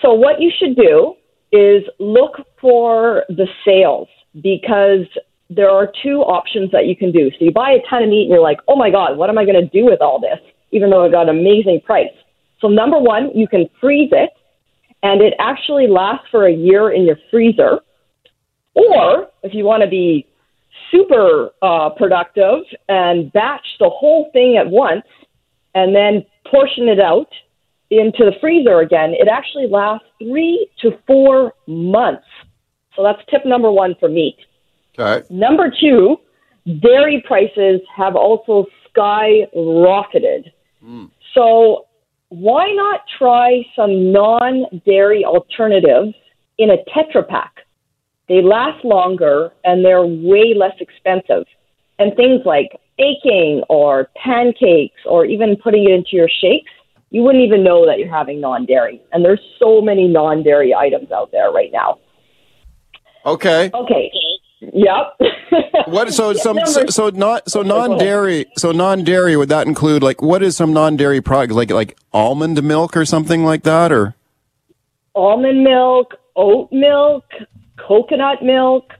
[0.00, 1.14] So, what you should do
[1.52, 4.08] is look for the sales
[4.42, 5.06] because
[5.50, 7.30] there are two options that you can do.
[7.30, 9.38] So, you buy a ton of meat and you're like, oh my God, what am
[9.38, 10.38] I going to do with all this?
[10.72, 12.08] Even though it got an amazing price.
[12.60, 14.30] So, number one, you can freeze it,
[15.02, 17.80] and it actually lasts for a year in your freezer.
[18.74, 20.26] Or if you want to be
[20.90, 25.04] super uh, productive and batch the whole thing at once
[25.74, 27.28] and then portion it out
[27.90, 32.26] into the freezer again, it actually lasts three to four months.
[32.96, 34.36] So that's tip number one for meat.
[34.98, 35.26] Okay.
[35.30, 36.16] Number two,
[36.80, 38.66] dairy prices have also
[38.96, 40.52] skyrocketed.
[40.84, 41.10] Mm.
[41.34, 41.86] So
[42.28, 46.14] why not try some non dairy alternatives
[46.58, 47.63] in a Tetra Pak?
[48.28, 51.44] They last longer and they're way less expensive.
[51.98, 56.70] And things like baking or pancakes or even putting it into your shakes,
[57.10, 59.00] you wouldn't even know that you're having non dairy.
[59.12, 61.98] And there's so many non dairy items out there right now.
[63.26, 63.70] Okay.
[63.72, 64.10] Okay.
[64.60, 65.20] Yep.
[65.86, 67.90] What so some so, so not so Okay, go ahead.
[67.90, 71.52] non dairy so non dairy would that include like what is some non dairy product
[71.52, 74.14] like like almond milk or something like that or
[75.14, 77.24] Almond milk, oat milk,
[77.76, 78.92] coconut milk,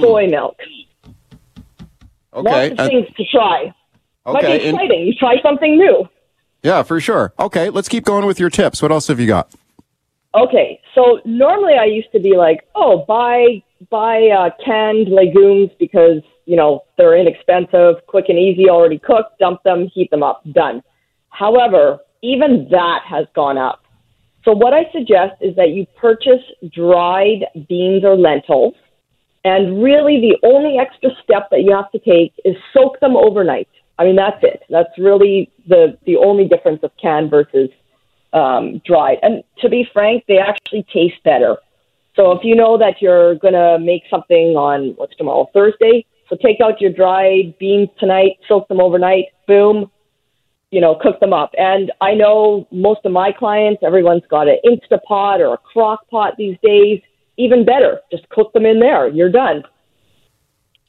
[0.00, 0.56] soy milk.
[2.34, 3.74] okay Lots of and- things to try.
[4.26, 4.32] Okay.
[4.32, 5.06] Might be and- exciting.
[5.06, 6.08] you try something new.
[6.62, 9.52] yeah for sure okay let's keep going with your tips what else have you got
[10.34, 16.22] Okay, so normally I used to be like, oh, buy buy uh, canned legumes because
[16.46, 19.38] you know they're inexpensive, quick and easy, already cooked.
[19.38, 20.82] Dump them, heat them up, done.
[21.28, 23.81] However, even that has gone up.
[24.44, 28.74] So what I suggest is that you purchase dried beans or lentils,
[29.44, 33.68] and really the only extra step that you have to take is soak them overnight.
[33.98, 34.62] I mean that's it.
[34.68, 37.70] That's really the the only difference of canned versus
[38.32, 39.18] um, dried.
[39.22, 41.56] And to be frank, they actually taste better.
[42.16, 46.36] So if you know that you're going to make something on what's tomorrow, Thursday, so
[46.36, 49.90] take out your dried beans tonight, soak them overnight, boom,
[50.72, 51.52] you know, cook them up.
[51.56, 56.34] And I know most of my clients, everyone's got an Instapot or a crock pot
[56.36, 57.00] these days.
[57.38, 59.06] Even better, just cook them in there.
[59.08, 59.62] You're done.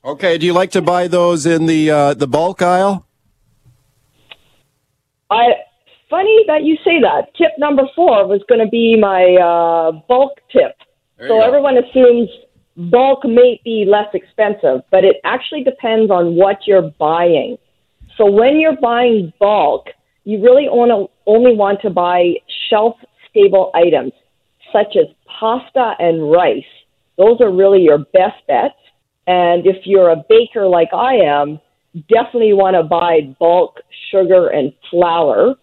[0.04, 3.06] okay do you like to buy those in the uh, the bulk aisle
[5.30, 5.46] I
[6.14, 7.34] funny that you say that.
[7.36, 10.76] Tip number four was going to be my uh, bulk tip.
[11.18, 12.30] There So everyone assumes
[12.78, 17.58] bulk may be less expensive, but it actually depends on what you're buying.
[18.18, 19.88] So when you're buying bulk,
[20.24, 22.34] you really only only want to buy
[22.70, 22.96] shelf
[23.30, 24.14] stable items
[24.72, 25.08] such as
[25.40, 26.64] pasta and rice.
[27.18, 28.76] Those are really your best bets.
[29.28, 31.60] And if you're a baker like I am,
[32.10, 33.80] definitely want to buy bulk
[34.12, 35.56] sugar and flour.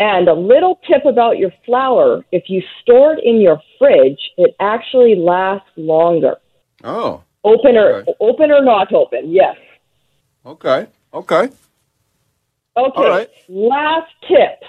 [0.00, 4.54] And a little tip about your flour if you store it in your fridge, it
[4.60, 6.36] actually lasts longer.
[6.84, 8.14] oh Open or, Okay.
[8.20, 9.56] open or not open, yes.
[10.46, 11.48] okay okay
[12.76, 13.08] Okay.
[13.08, 13.28] Right.
[13.48, 14.62] Last tip.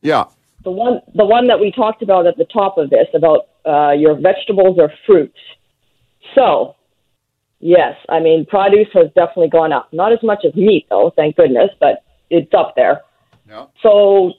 [0.00, 0.24] yeah
[0.64, 3.92] the one the one that we talked about at the top of this about uh,
[3.92, 5.38] your vegetables or fruits.
[6.34, 6.76] So,
[7.60, 9.92] yes, I mean produce has definitely gone up.
[9.92, 13.02] Not as much as meat though, thank goodness, but it's up there.
[13.48, 13.66] Yeah.
[13.82, 14.32] So,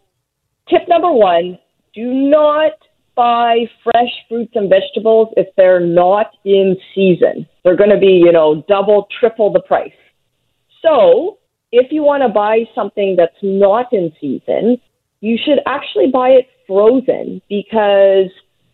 [0.69, 1.59] tip number one:
[1.93, 2.71] do not
[3.15, 7.47] buy fresh fruits and vegetables if they're not in season.
[7.63, 9.93] They're going to be, you know, double, triple the price.
[10.81, 11.37] So,
[11.73, 14.79] if you want to buy something that's not in season,
[15.21, 18.29] you should actually buy it frozen because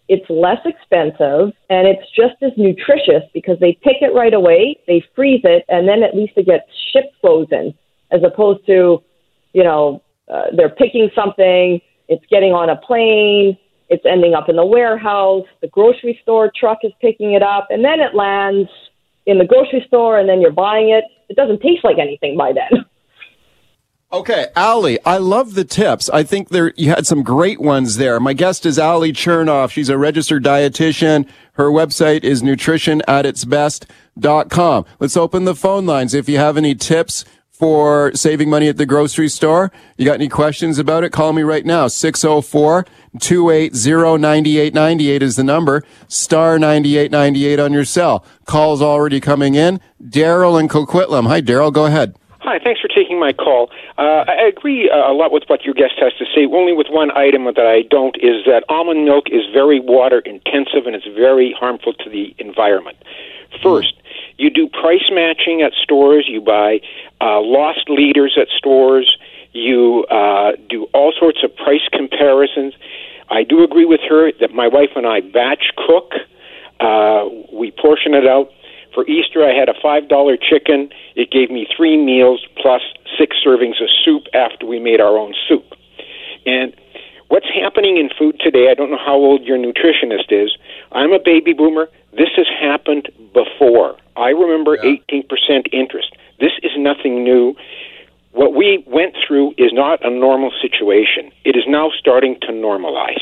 [0.10, 5.02] it's less expensive and it's just as nutritious because they pick it right away, they
[5.16, 7.74] freeze it, and then at least it gets shipped frozen
[8.12, 9.02] as opposed to,
[9.54, 11.80] you know, uh, they're picking something,
[12.10, 16.80] it's getting on a plane, it's ending up in the warehouse, the grocery store truck
[16.84, 18.70] is picking it up, and then it lands
[19.26, 21.06] in the grocery store and then you're buying it.
[21.30, 22.86] It doesn't taste like anything by then.
[24.12, 26.10] Okay, Ali, I love the tips.
[26.10, 28.20] I think there you had some great ones there.
[28.20, 29.70] My guest is Ali Chernoff.
[29.70, 31.30] She's a registered dietitian.
[31.53, 34.86] Her website is nutritionatitsbest.com.
[34.99, 36.16] Let's open the phone lines.
[36.16, 40.28] If you have any tips for saving money at the grocery store, you got any
[40.28, 41.88] questions about it, call me right now.
[41.88, 42.88] 604
[43.20, 45.84] 280 9898 is the number.
[46.07, 48.26] Star 9898 on your cell.
[48.45, 49.80] Calls already coming in.
[50.01, 51.28] Daryl and Coquitlam.
[51.28, 51.72] Hi, Daryl.
[51.72, 52.16] Go ahead.
[52.42, 53.70] Hi, thanks for taking my call.
[53.98, 56.88] Uh, I agree uh, a lot with what your guest has to say, only with
[56.90, 61.06] one item that I don't is that almond milk is very water intensive and it's
[61.06, 62.98] very harmful to the environment.
[63.62, 63.94] First,
[64.38, 66.80] you do price matching at stores, you buy
[67.20, 69.18] uh, loss leaders at stores,
[69.52, 72.74] you uh, do all sorts of price comparisons.
[73.30, 76.14] I do agree with her that my wife and I batch cook.
[76.80, 78.52] Uh, we portion it out.
[78.94, 80.90] For Easter, I had a $5 chicken.
[81.16, 82.82] It gave me three meals plus
[83.18, 85.74] six servings of soup after we made our own soup.
[86.46, 86.74] And
[87.30, 88.72] What's happening in food today?
[88.72, 90.58] I don't know how old your nutritionist is.
[90.92, 91.88] I'm a baby boomer.
[92.12, 93.98] This has happened before.
[94.18, 94.96] I remember yeah.
[95.12, 96.16] 18% interest.
[96.40, 97.56] This is nothing new.
[98.32, 101.32] What we went through is not a normal situation.
[101.46, 103.22] It is now starting to normalize.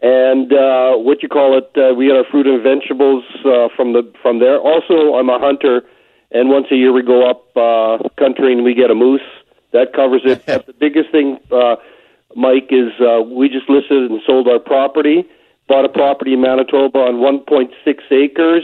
[0.00, 3.94] And uh, what you call it, uh, we had our fruit and vegetables uh, from
[3.94, 4.58] the from there.
[4.60, 5.82] Also, I'm a hunter,
[6.30, 9.24] and once a year we go up uh, country and we get a moose.
[9.72, 10.44] That covers it.
[10.46, 11.76] but the biggest thing, uh,
[12.36, 15.24] Mike, is uh, we just listed and sold our property.
[15.68, 17.72] Bought a property in Manitoba on 1.6
[18.12, 18.62] acres,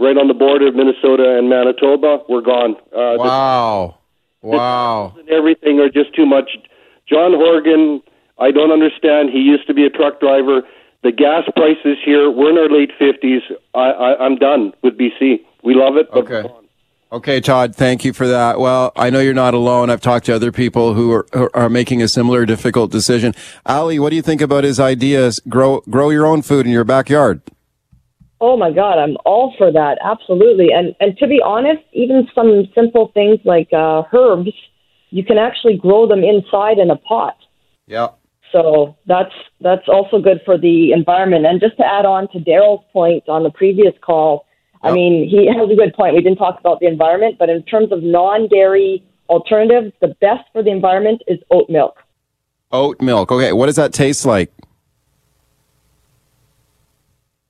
[0.00, 2.24] right on the border of Minnesota and Manitoba.
[2.30, 2.76] We're gone.
[2.90, 3.98] Uh, wow.
[4.40, 5.14] Wow.
[5.14, 6.48] The everything are just too much
[7.08, 8.02] John Horgan,
[8.38, 9.30] I don't understand.
[9.30, 10.62] He used to be a truck driver.
[11.02, 13.40] The gas prices here, we're in our late 50s.
[13.74, 15.40] I, I, I'm done with BC.
[15.64, 16.08] We love it.
[16.12, 16.48] okay.
[17.12, 18.58] Okay, Todd, thank you for that.
[18.58, 19.90] Well, I know you're not alone.
[19.90, 23.34] I've talked to other people who are, who are making a similar difficult decision.
[23.66, 25.38] Ali, what do you think about his ideas?
[25.46, 27.42] Grow, grow your own food in your backyard.
[28.40, 29.98] Oh my God, I'm all for that.
[30.02, 30.72] Absolutely.
[30.72, 34.52] And, and to be honest, even some simple things like uh, herbs
[35.12, 37.36] you can actually grow them inside in a pot.
[37.86, 38.08] Yeah.
[38.50, 41.46] So that's that's also good for the environment.
[41.46, 44.46] And just to add on to Daryl's point on the previous call,
[44.82, 44.90] yep.
[44.90, 46.14] I mean he has a good point.
[46.14, 50.62] We didn't talk about the environment, but in terms of non-dairy alternatives, the best for
[50.62, 51.98] the environment is oat milk.
[52.72, 53.30] Oat milk.
[53.30, 54.50] Okay, what does that taste like?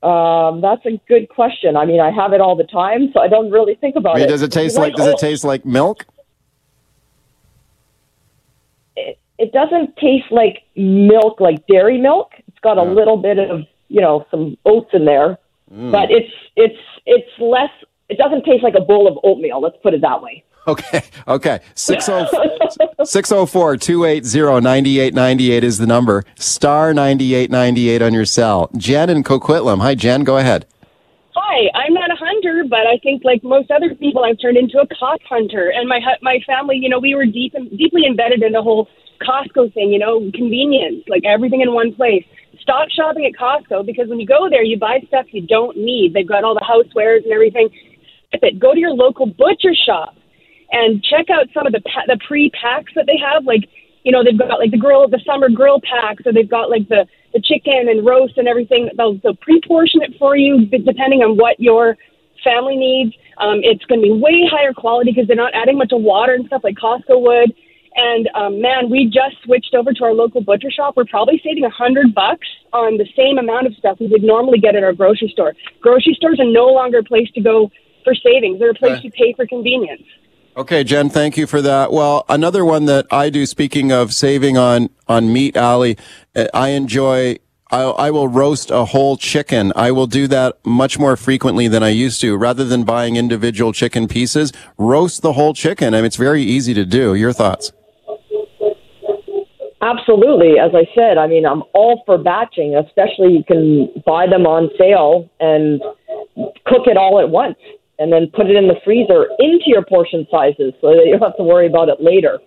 [0.03, 1.77] Um, that's a good question.
[1.77, 4.25] I mean, I have it all the time, so I don't really think about Wait,
[4.25, 4.29] it.
[4.29, 4.95] Does it taste like?
[4.95, 6.07] like does it taste like milk?
[9.53, 12.33] It doesn't taste like milk, like dairy milk.
[12.49, 15.39] It's got a little bit of you know some oats in there,
[15.73, 15.93] mm.
[15.93, 17.71] but it's it's it's less.
[18.09, 19.61] It doesn't taste like a bowl of oatmeal.
[19.61, 20.45] Let's put it that way.
[20.69, 21.03] Okay.
[21.27, 21.59] Okay.
[21.75, 26.25] 604 280 9898 is the number.
[26.37, 28.71] Star 9898 on your cell.
[28.77, 29.81] Jen in Coquitlam.
[29.81, 30.23] Hi, Jen.
[30.23, 30.67] Go ahead.
[31.35, 31.69] Hi.
[31.75, 34.87] I'm not a hunter, but I think, like most other people, I've turned into a
[34.87, 35.73] cock hunter.
[35.75, 38.89] And my my family, you know, we were deep deeply embedded in the whole
[39.23, 42.25] Costco thing, you know, convenience, like everything in one place.
[42.61, 46.13] Stop shopping at Costco because when you go there, you buy stuff you don't need.
[46.15, 47.69] They've got all the housewares and everything.
[48.33, 48.59] It.
[48.59, 50.15] Go to your local butcher shop
[50.71, 53.45] and check out some of the pa- the pre packs that they have.
[53.45, 53.69] Like,
[54.05, 56.89] you know, they've got like the grill, the summer grill packs, or they've got like
[56.89, 58.91] the the chicken and roast and everything.
[58.97, 61.97] They'll, they'll pre-portion it for you depending on what your
[62.45, 63.15] family needs.
[63.39, 66.35] Um, it's going to be way higher quality because they're not adding much of water
[66.35, 67.55] and stuff like Costco would.
[67.95, 70.95] And um, man, we just switched over to our local butcher shop.
[70.97, 74.59] We're probably saving a hundred bucks on the same amount of stuff we would normally
[74.59, 75.55] get at our grocery store.
[75.81, 77.71] Grocery stores are no longer a place to go
[78.05, 79.03] for savings; they're a place okay.
[79.05, 80.03] you pay for convenience.
[80.55, 81.93] Okay, Jen, thank you for that.
[81.93, 85.97] Well, another one that I do, speaking of saving on on meat, Ali,
[86.35, 87.37] uh, I enjoy.
[87.71, 89.73] I, I will roast a whole chicken.
[89.75, 92.37] I will do that much more frequently than I used to.
[92.37, 95.95] Rather than buying individual chicken pieces, roast the whole chicken.
[95.95, 97.15] I mean, it's very easy to do.
[97.15, 97.73] Your thoughts?
[99.83, 100.61] Absolutely.
[100.61, 104.71] As I said, I mean, I'm all for batching, especially you can buy them on
[104.79, 105.83] sale and
[106.67, 107.59] cook it all at once
[107.99, 111.23] and then put it in the freezer into your portion sizes so that you don't
[111.23, 112.39] have to worry about it later.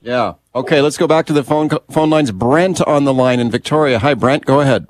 [0.00, 0.34] Yeah.
[0.54, 2.30] Okay, let's go back to the phone phone lines.
[2.30, 3.98] Brent on the line in Victoria.
[3.98, 4.46] Hi, Brent.
[4.46, 4.86] Go ahead.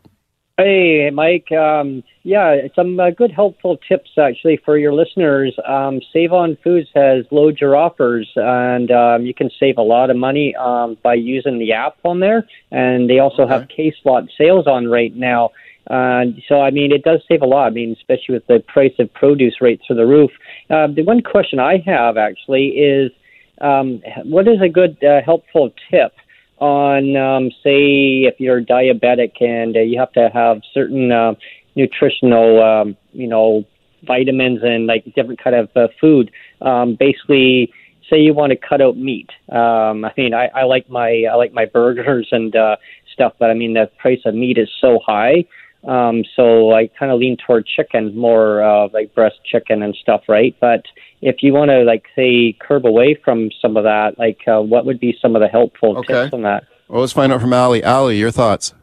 [0.61, 1.53] Hey, Mike.
[1.53, 5.57] Um, yeah, some uh, good helpful tips actually for your listeners.
[5.65, 10.11] Um, Save on Foods has loads your offers, and um, you can save a lot
[10.11, 12.45] of money um, by using the app on there.
[12.73, 13.53] And they also okay.
[13.53, 15.51] have case lot sales on right now.
[15.89, 17.69] Uh, so, I mean, it does save a lot.
[17.69, 20.33] I mean, especially with the price of produce rates through the roof.
[20.69, 23.13] Uh, the one question I have actually is,
[23.61, 26.15] um, what is a good uh, helpful tip?
[26.61, 31.35] On, um, say, if you're diabetic and uh, you have to have certain uh,
[31.75, 33.65] nutritional, um, you know,
[34.05, 36.31] vitamins and like different kind of uh, food.
[36.61, 37.73] Um, basically,
[38.11, 39.31] say you want to cut out meat.
[39.51, 42.77] Um, I mean, I, I like my I like my burgers and uh,
[43.13, 45.45] stuff, but I mean the price of meat is so high.
[45.87, 50.23] Um, so I kind of lean toward chicken, more uh, like breast chicken and stuff,
[50.29, 50.57] right?
[50.61, 50.83] But
[51.21, 54.87] if you want to, like, say, curb away from some of that, like, uh, what
[54.87, 56.25] would be some of the helpful Okay.
[56.25, 56.65] tips on that?
[56.89, 57.85] Well, let's find out from Ali.
[57.85, 58.75] Ali, your thoughts?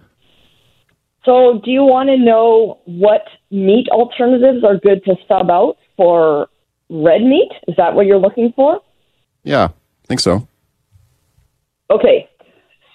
[1.25, 6.47] So, do you want to know what meat alternatives are good to sub out for
[6.89, 7.51] red meat?
[7.67, 8.79] Is that what you're looking for?
[9.43, 10.47] Yeah, I think so.
[11.89, 12.29] Okay.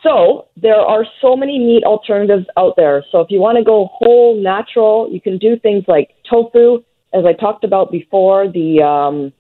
[0.03, 3.05] So, there are so many meat alternatives out there.
[3.13, 6.83] So, if you want to go whole natural, you can do things like tofu,
[7.13, 9.33] as I talked about before, the um,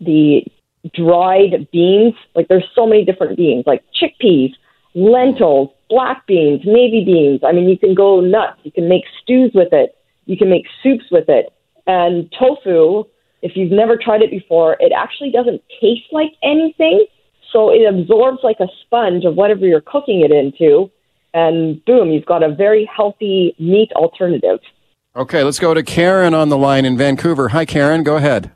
[0.00, 0.42] the
[0.94, 2.14] dried beans.
[2.34, 4.52] Like there's so many different beans, like chickpeas,
[4.94, 7.40] lentils, black beans, navy beans.
[7.46, 8.60] I mean, you can go nuts.
[8.64, 9.96] You can make stews with it.
[10.26, 11.52] You can make soups with it.
[11.86, 13.04] And tofu,
[13.42, 17.06] if you've never tried it before, it actually doesn't taste like anything.
[17.52, 20.90] So it absorbs like a sponge of whatever you're cooking it into.
[21.34, 24.60] And boom, you've got a very healthy meat alternative.
[25.14, 27.48] Okay, let's go to Karen on the line in Vancouver.
[27.48, 28.02] Hi, Karen.
[28.02, 28.52] Go ahead.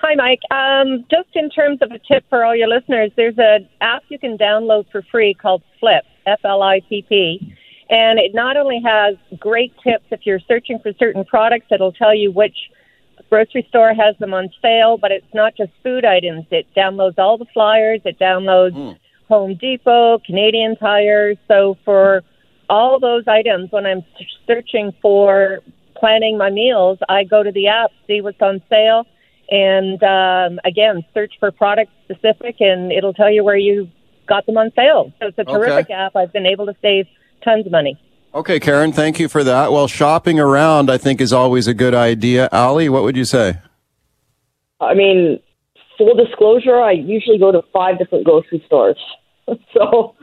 [0.00, 0.40] Hi, Mike.
[0.52, 4.18] Um, just in terms of a tip for all your listeners, there's an app you
[4.18, 7.54] can download for free called Flipp, F L I P P.
[7.90, 12.14] And it not only has great tips if you're searching for certain products, it'll tell
[12.14, 12.56] you which
[13.28, 16.46] grocery store has them on sale, but it's not just food items.
[16.50, 18.98] It downloads all the flyers, it downloads
[19.28, 21.34] Home Depot, Canadian Tire.
[21.46, 22.22] So for
[22.70, 24.02] all those items, when I'm
[24.46, 25.60] searching for
[25.96, 29.06] planning my meals, I go to the app, see what's on sale,
[29.50, 33.90] and um, again, search for product specific, and it'll tell you where you
[34.26, 35.12] got them on sale.
[35.18, 35.52] So it's a Okay.
[35.52, 36.14] terrific app.
[36.16, 37.06] I've been able to save
[37.42, 37.98] tons of money.
[38.34, 39.72] Okay, Karen, thank you for that.
[39.72, 42.48] Well, shopping around, I think, is always a good idea.
[42.52, 43.58] Ali, what would you say?
[44.80, 45.40] I mean,
[45.96, 48.98] full disclosure, I usually go to five different grocery stores.
[49.74, 50.14] so,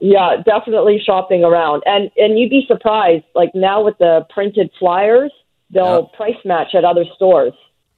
[0.00, 1.82] yeah, definitely shopping around.
[1.86, 5.32] And and you'd be surprised, like now with the printed flyers,
[5.70, 7.52] they'll price match at other stores.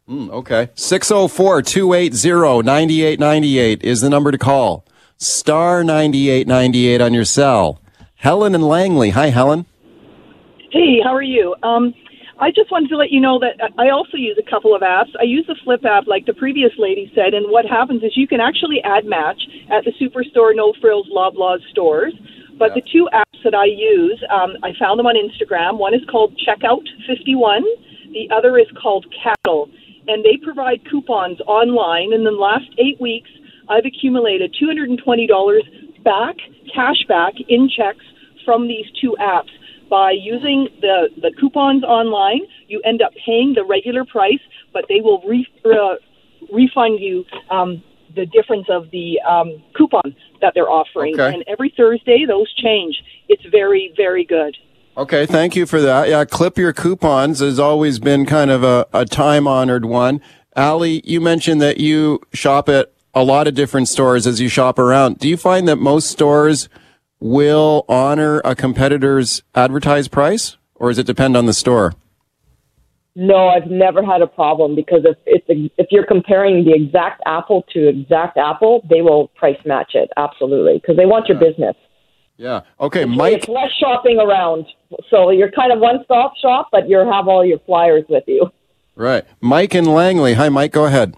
[0.08, 0.68] Mm, okay.
[0.74, 4.84] 604 280 9898 is the number to call.
[5.16, 7.80] Star 9898 on your cell.
[8.16, 9.10] Helen and Langley.
[9.10, 9.66] Hi, Helen.
[10.72, 11.54] Hey, how are you?
[11.62, 11.94] Um,
[12.38, 15.12] I just wanted to let you know that I also use a couple of apps.
[15.18, 18.26] I use the Flipp app, like the previous lady said, and what happens is you
[18.26, 19.40] can actually ad match
[19.70, 22.12] at the Superstore, No Frills, Loblaws stores.
[22.58, 25.78] But the two apps that I use, um, I found them on Instagram.
[25.78, 27.60] One is called Checkout51.
[28.12, 29.68] The other is called Caddle,
[30.08, 32.12] and they provide coupons online.
[32.14, 33.28] And in the last eight weeks,
[33.68, 36.36] I've accumulated $220 back,
[36.76, 38.04] cash back in checks
[38.44, 39.52] from these two apps.
[39.88, 45.00] By using the, the coupons online, you end up paying the regular price, but they
[45.00, 45.96] will re, uh,
[46.52, 47.82] refund you um,
[48.14, 51.14] the difference of the um, coupon that they're offering.
[51.14, 51.32] Okay.
[51.32, 52.96] And every Thursday, those change.
[53.28, 54.56] It's very, very good.
[54.96, 56.08] Okay, thank you for that.
[56.08, 60.22] Yeah, clip your coupons has always been kind of a, a time honored one.
[60.56, 64.78] Ali, you mentioned that you shop at a lot of different stores as you shop
[64.78, 65.18] around.
[65.18, 66.68] Do you find that most stores
[67.18, 71.94] will honor a competitor's advertised price, or does it depend on the store?
[73.14, 77.64] No, I've never had a problem because if if, if you're comparing the exact apple
[77.72, 81.74] to exact apple, they will price match it absolutely because they want your business.
[82.36, 82.60] Yeah.
[82.78, 83.38] Okay, Mike.
[83.38, 84.66] It's less shopping around,
[85.08, 88.50] so you're kind of one stop shop, but you have all your flyers with you.
[88.94, 89.24] Right.
[89.40, 90.34] Mike and Langley.
[90.34, 90.72] Hi, Mike.
[90.72, 91.16] Go ahead.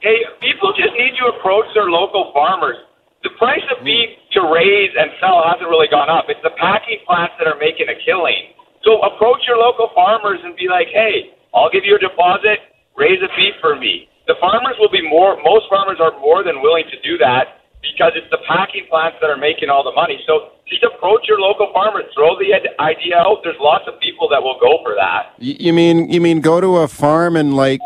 [0.00, 2.76] Hey, people just need to approach their local farmers.
[3.20, 6.24] The price of beef to raise and sell hasn't really gone up.
[6.32, 8.56] It's the packing plants that are making a killing.
[8.80, 12.64] So approach your local farmers and be like, hey, I'll give you a deposit,
[12.96, 14.08] raise a beef for me.
[14.24, 18.16] The farmers will be more, most farmers are more than willing to do that because
[18.16, 20.16] it's the packing plants that are making all the money.
[20.24, 23.44] So just approach your local farmers, throw the idea out.
[23.44, 25.36] There's lots of people that will go for that.
[25.36, 27.80] You mean you mean go to a farm and like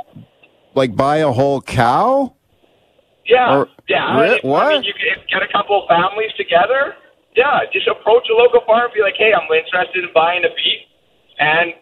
[0.75, 2.35] like buy a whole cow?
[3.27, 4.21] Yeah, Or- yeah.
[4.21, 6.95] Re- I- I mean, you can get a couple of families together.
[7.35, 8.85] Yeah, just approach a local farm.
[8.85, 10.81] And be like, hey, I'm interested in buying a beef,
[11.41, 11.73] and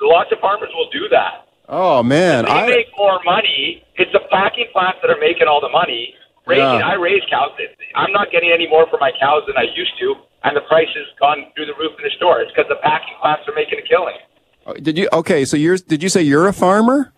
[0.00, 1.46] lots of farmers will do that.
[1.68, 3.82] Oh man, They I make more money.
[3.96, 6.14] It's the packing plants that are making all the money.
[6.46, 6.88] Raising, Yeah.
[6.88, 7.52] I raise cows.
[7.94, 10.88] I'm not getting any more for my cows than I used to, and the price
[10.94, 12.40] has gone through the roof in the store.
[12.40, 14.16] It's because the packing plants are making a killing.
[14.66, 15.44] Uh, did you okay?
[15.44, 17.12] So you're did you say you're a farmer?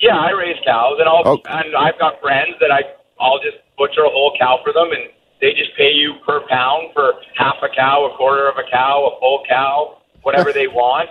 [0.00, 1.40] Yeah, I raise cows, and I'll Oh.
[1.46, 2.82] and I've got friends that I
[3.20, 5.08] I'll just butcher a whole cow for them, and
[5.40, 9.12] they just pay you per pound for half a cow, a quarter of a cow,
[9.16, 11.08] a full cow, whatever they want.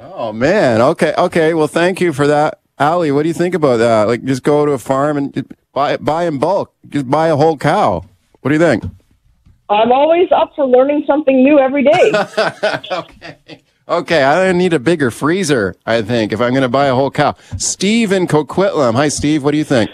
[0.00, 1.54] Oh man, okay, okay.
[1.54, 3.12] Well, thank you for that, Ali.
[3.12, 4.08] What do you think about that?
[4.08, 6.74] Like, just go to a farm and buy buy in bulk.
[6.88, 8.04] Just buy a whole cow.
[8.40, 8.82] What do you think?
[9.68, 12.12] I'm always up for learning something new every day.
[12.90, 13.61] okay.
[13.88, 17.10] Okay, I need a bigger freezer, I think, if I'm going to buy a whole
[17.10, 17.34] cow.
[17.58, 18.94] Steve in Coquitlam.
[18.94, 19.42] Hi, Steve.
[19.42, 19.90] What do you think?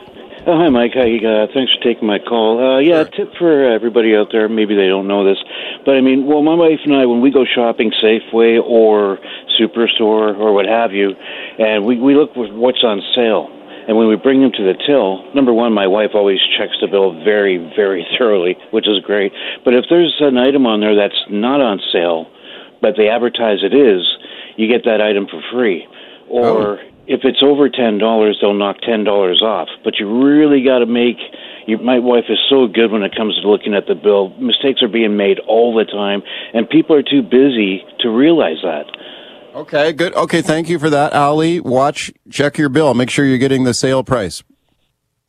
[0.47, 0.93] Oh, hi, Mike.
[0.93, 2.61] Hi, uh, thanks for taking my call.
[2.61, 4.47] Uh, yeah, tip for everybody out there.
[4.49, 5.39] Maybe they don't know this,
[5.87, 9.19] but I mean, well, my wife and I, when we go shopping, Safeway or
[9.59, 11.13] Superstore or what have you,
[11.59, 13.49] and we we look for what's on sale.
[13.89, 16.89] And when we bring them to the till, number one, my wife always checks the
[16.89, 19.33] bill very, very thoroughly, which is great.
[19.65, 22.29] But if there's an item on there that's not on sale,
[22.81, 24.03] but they advertise it is,
[24.57, 25.87] you get that item for free.
[26.29, 26.89] Or oh.
[27.07, 29.69] if it's over ten dollars, they'll knock ten dollars off.
[29.85, 31.17] But you really got to make.
[31.67, 34.31] You, my wife is so good when it comes to looking at the bill.
[34.39, 36.23] Mistakes are being made all the time,
[36.55, 38.87] and people are too busy to realize that.
[39.55, 40.15] Okay, good.
[40.15, 41.61] Okay, thank you for that, Ali.
[41.61, 42.95] Watch, check your bill.
[42.95, 44.43] Make sure you're getting the sale price.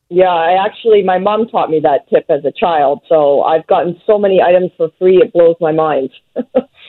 [0.09, 3.99] Yeah, I actually, my mom taught me that tip as a child, so I've gotten
[4.07, 6.09] so many items for free, it blows my mind.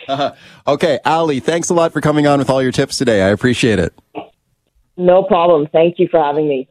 [0.67, 3.23] okay, Ali, thanks a lot for coming on with all your tips today.
[3.23, 3.95] I appreciate it.
[4.97, 5.67] No problem.
[5.73, 6.69] Thank you for having me.